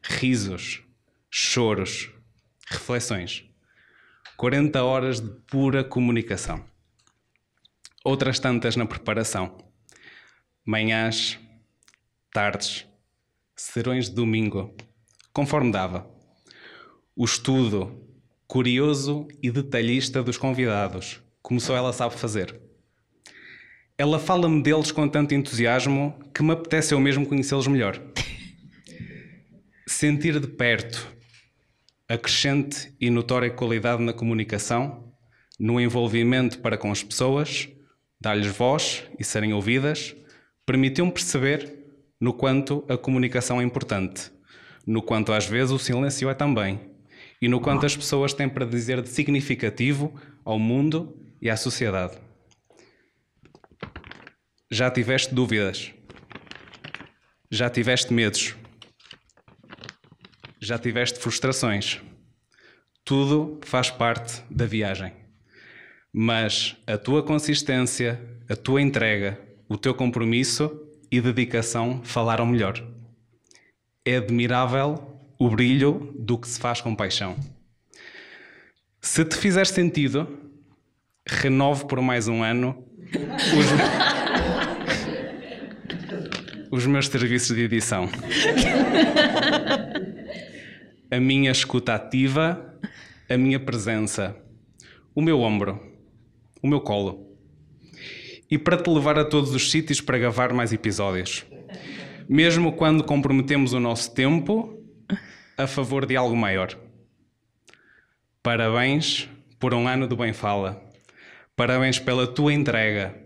[0.00, 0.84] risos,
[1.28, 2.12] choros,
[2.68, 3.44] reflexões.
[4.36, 6.64] 40 horas de pura comunicação.
[8.04, 9.58] Outras tantas na preparação.
[10.64, 11.40] Manhãs,
[12.32, 12.86] tardes,
[13.56, 14.74] serões de domingo,
[15.32, 16.08] conforme dava.
[17.16, 18.02] O estudo
[18.46, 22.60] curioso e detalhista dos convidados, como só ela sabe fazer.
[23.96, 28.00] Ela fala-me deles com tanto entusiasmo que me apetece eu mesmo conhecê-los melhor.
[29.86, 31.14] Sentir de perto
[32.08, 35.14] a crescente e notória qualidade na comunicação,
[35.58, 37.68] no envolvimento para com as pessoas,
[38.20, 40.14] dar-lhes voz e serem ouvidas,
[40.66, 41.83] permitiu-me perceber
[42.20, 44.30] no quanto a comunicação é importante,
[44.86, 46.80] no quanto às vezes o silêncio é também,
[47.40, 52.16] e no quanto as pessoas têm para dizer de significativo ao mundo e à sociedade.
[54.70, 55.92] Já tiveste dúvidas?
[57.50, 58.56] Já tiveste medos?
[60.60, 62.00] Já tiveste frustrações?
[63.04, 65.12] Tudo faz parte da viagem.
[66.12, 69.38] Mas a tua consistência, a tua entrega,
[69.68, 70.83] o teu compromisso
[71.16, 72.84] e dedicação falaram melhor.
[74.04, 77.36] É admirável o brilho do que se faz com paixão.
[79.00, 80.26] Se te fizer sentido,
[81.24, 83.66] renove por mais um ano os,
[86.82, 88.08] os meus serviços de edição.
[91.08, 92.74] A minha escuta ativa,
[93.30, 94.34] a minha presença,
[95.14, 95.80] o meu ombro,
[96.60, 97.23] o meu colo.
[98.54, 101.44] E para te levar a todos os sítios para gravar mais episódios.
[102.28, 104.80] Mesmo quando comprometemos o nosso tempo
[105.58, 106.72] a favor de algo maior.
[108.44, 109.28] Parabéns
[109.58, 110.80] por um ano do Bem Fala.
[111.56, 113.16] Parabéns pela tua entrega,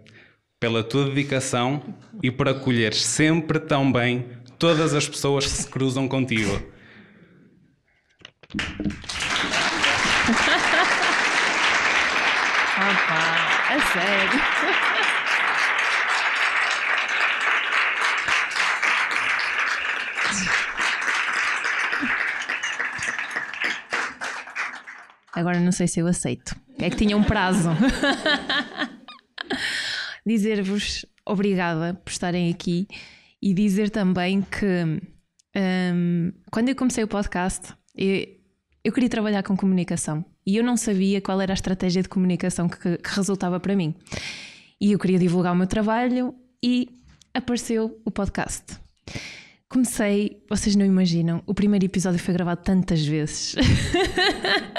[0.58, 1.82] pela tua dedicação
[2.22, 6.52] e por acolheres sempre tão bem todas as pessoas que se cruzam contigo.
[12.78, 14.97] Opa, a sério.
[25.38, 26.56] Agora não sei se eu aceito.
[26.80, 27.70] É que tinha um prazo.
[30.26, 32.88] Dizer-vos obrigada por estarem aqui
[33.40, 35.00] e dizer também que
[35.94, 38.26] hum, quando eu comecei o podcast, eu,
[38.82, 42.68] eu queria trabalhar com comunicação e eu não sabia qual era a estratégia de comunicação
[42.68, 43.94] que, que resultava para mim.
[44.80, 46.88] E eu queria divulgar o meu trabalho e
[47.32, 48.87] apareceu o podcast.
[49.70, 53.54] Comecei, vocês não imaginam, o primeiro episódio foi gravado tantas vezes.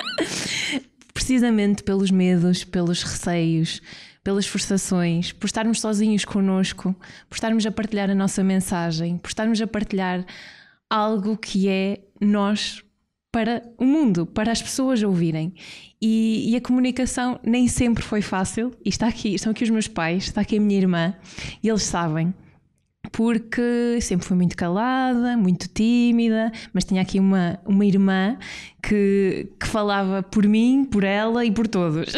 [1.14, 3.84] Precisamente pelos medos, pelos receios,
[4.24, 6.96] pelas frustrações, por estarmos sozinhos connosco,
[7.30, 10.26] por estarmos a partilhar a nossa mensagem, por estarmos a partilhar
[10.90, 12.84] algo que é nós
[13.32, 15.54] para o mundo, para as pessoas ouvirem.
[16.02, 18.74] E, e, a comunicação nem sempre foi fácil.
[18.84, 21.14] E está aqui, estão aqui os meus pais, está aqui a minha irmã,
[21.62, 22.34] e eles sabem.
[23.12, 28.38] Porque sempre fui muito calada, muito tímida, mas tinha aqui uma, uma irmã
[28.82, 32.14] que, que falava por mim, por ela e por todos.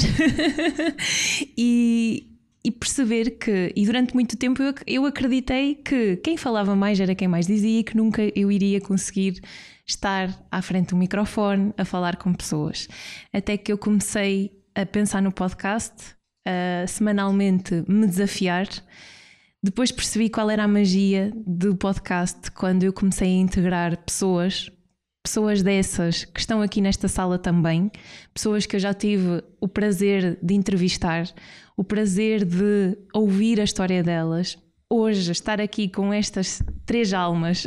[1.57, 2.27] e,
[2.63, 7.15] e perceber que, e durante muito tempo eu, eu acreditei que quem falava mais era
[7.15, 9.41] quem mais dizia e que nunca eu iria conseguir
[9.87, 12.87] estar à frente do microfone a falar com pessoas.
[13.33, 16.15] Até que eu comecei a pensar no podcast,
[16.45, 18.67] a semanalmente me desafiar.
[19.63, 24.71] Depois percebi qual era a magia do podcast quando eu comecei a integrar pessoas,
[25.23, 27.91] pessoas dessas que estão aqui nesta sala também,
[28.33, 31.29] pessoas que eu já tive o prazer de entrevistar,
[31.77, 34.57] o prazer de ouvir a história delas,
[34.91, 37.63] hoje estar aqui com estas três almas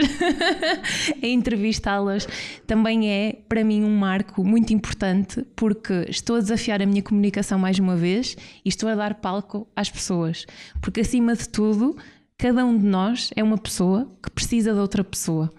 [1.23, 2.29] a entrevistá-las
[2.67, 7.59] também é para mim um marco muito importante porque estou a desafiar a minha comunicação
[7.59, 10.45] mais uma vez e estou a dar palco às pessoas.
[10.83, 11.97] Porque acima de tudo,
[12.37, 15.51] cada um de nós é uma pessoa que precisa de outra pessoa.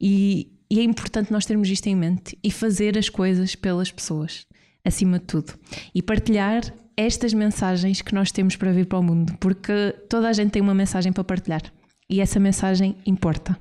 [0.00, 4.46] E, e é importante nós termos isto em mente e fazer as coisas pelas pessoas,
[4.84, 5.54] acima de tudo.
[5.92, 6.62] E partilhar
[7.06, 10.62] estas mensagens que nós temos para vir para o mundo, porque toda a gente tem
[10.62, 11.62] uma mensagem para partilhar
[12.08, 13.56] e essa mensagem importa.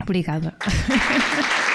[0.00, 0.54] Obrigada.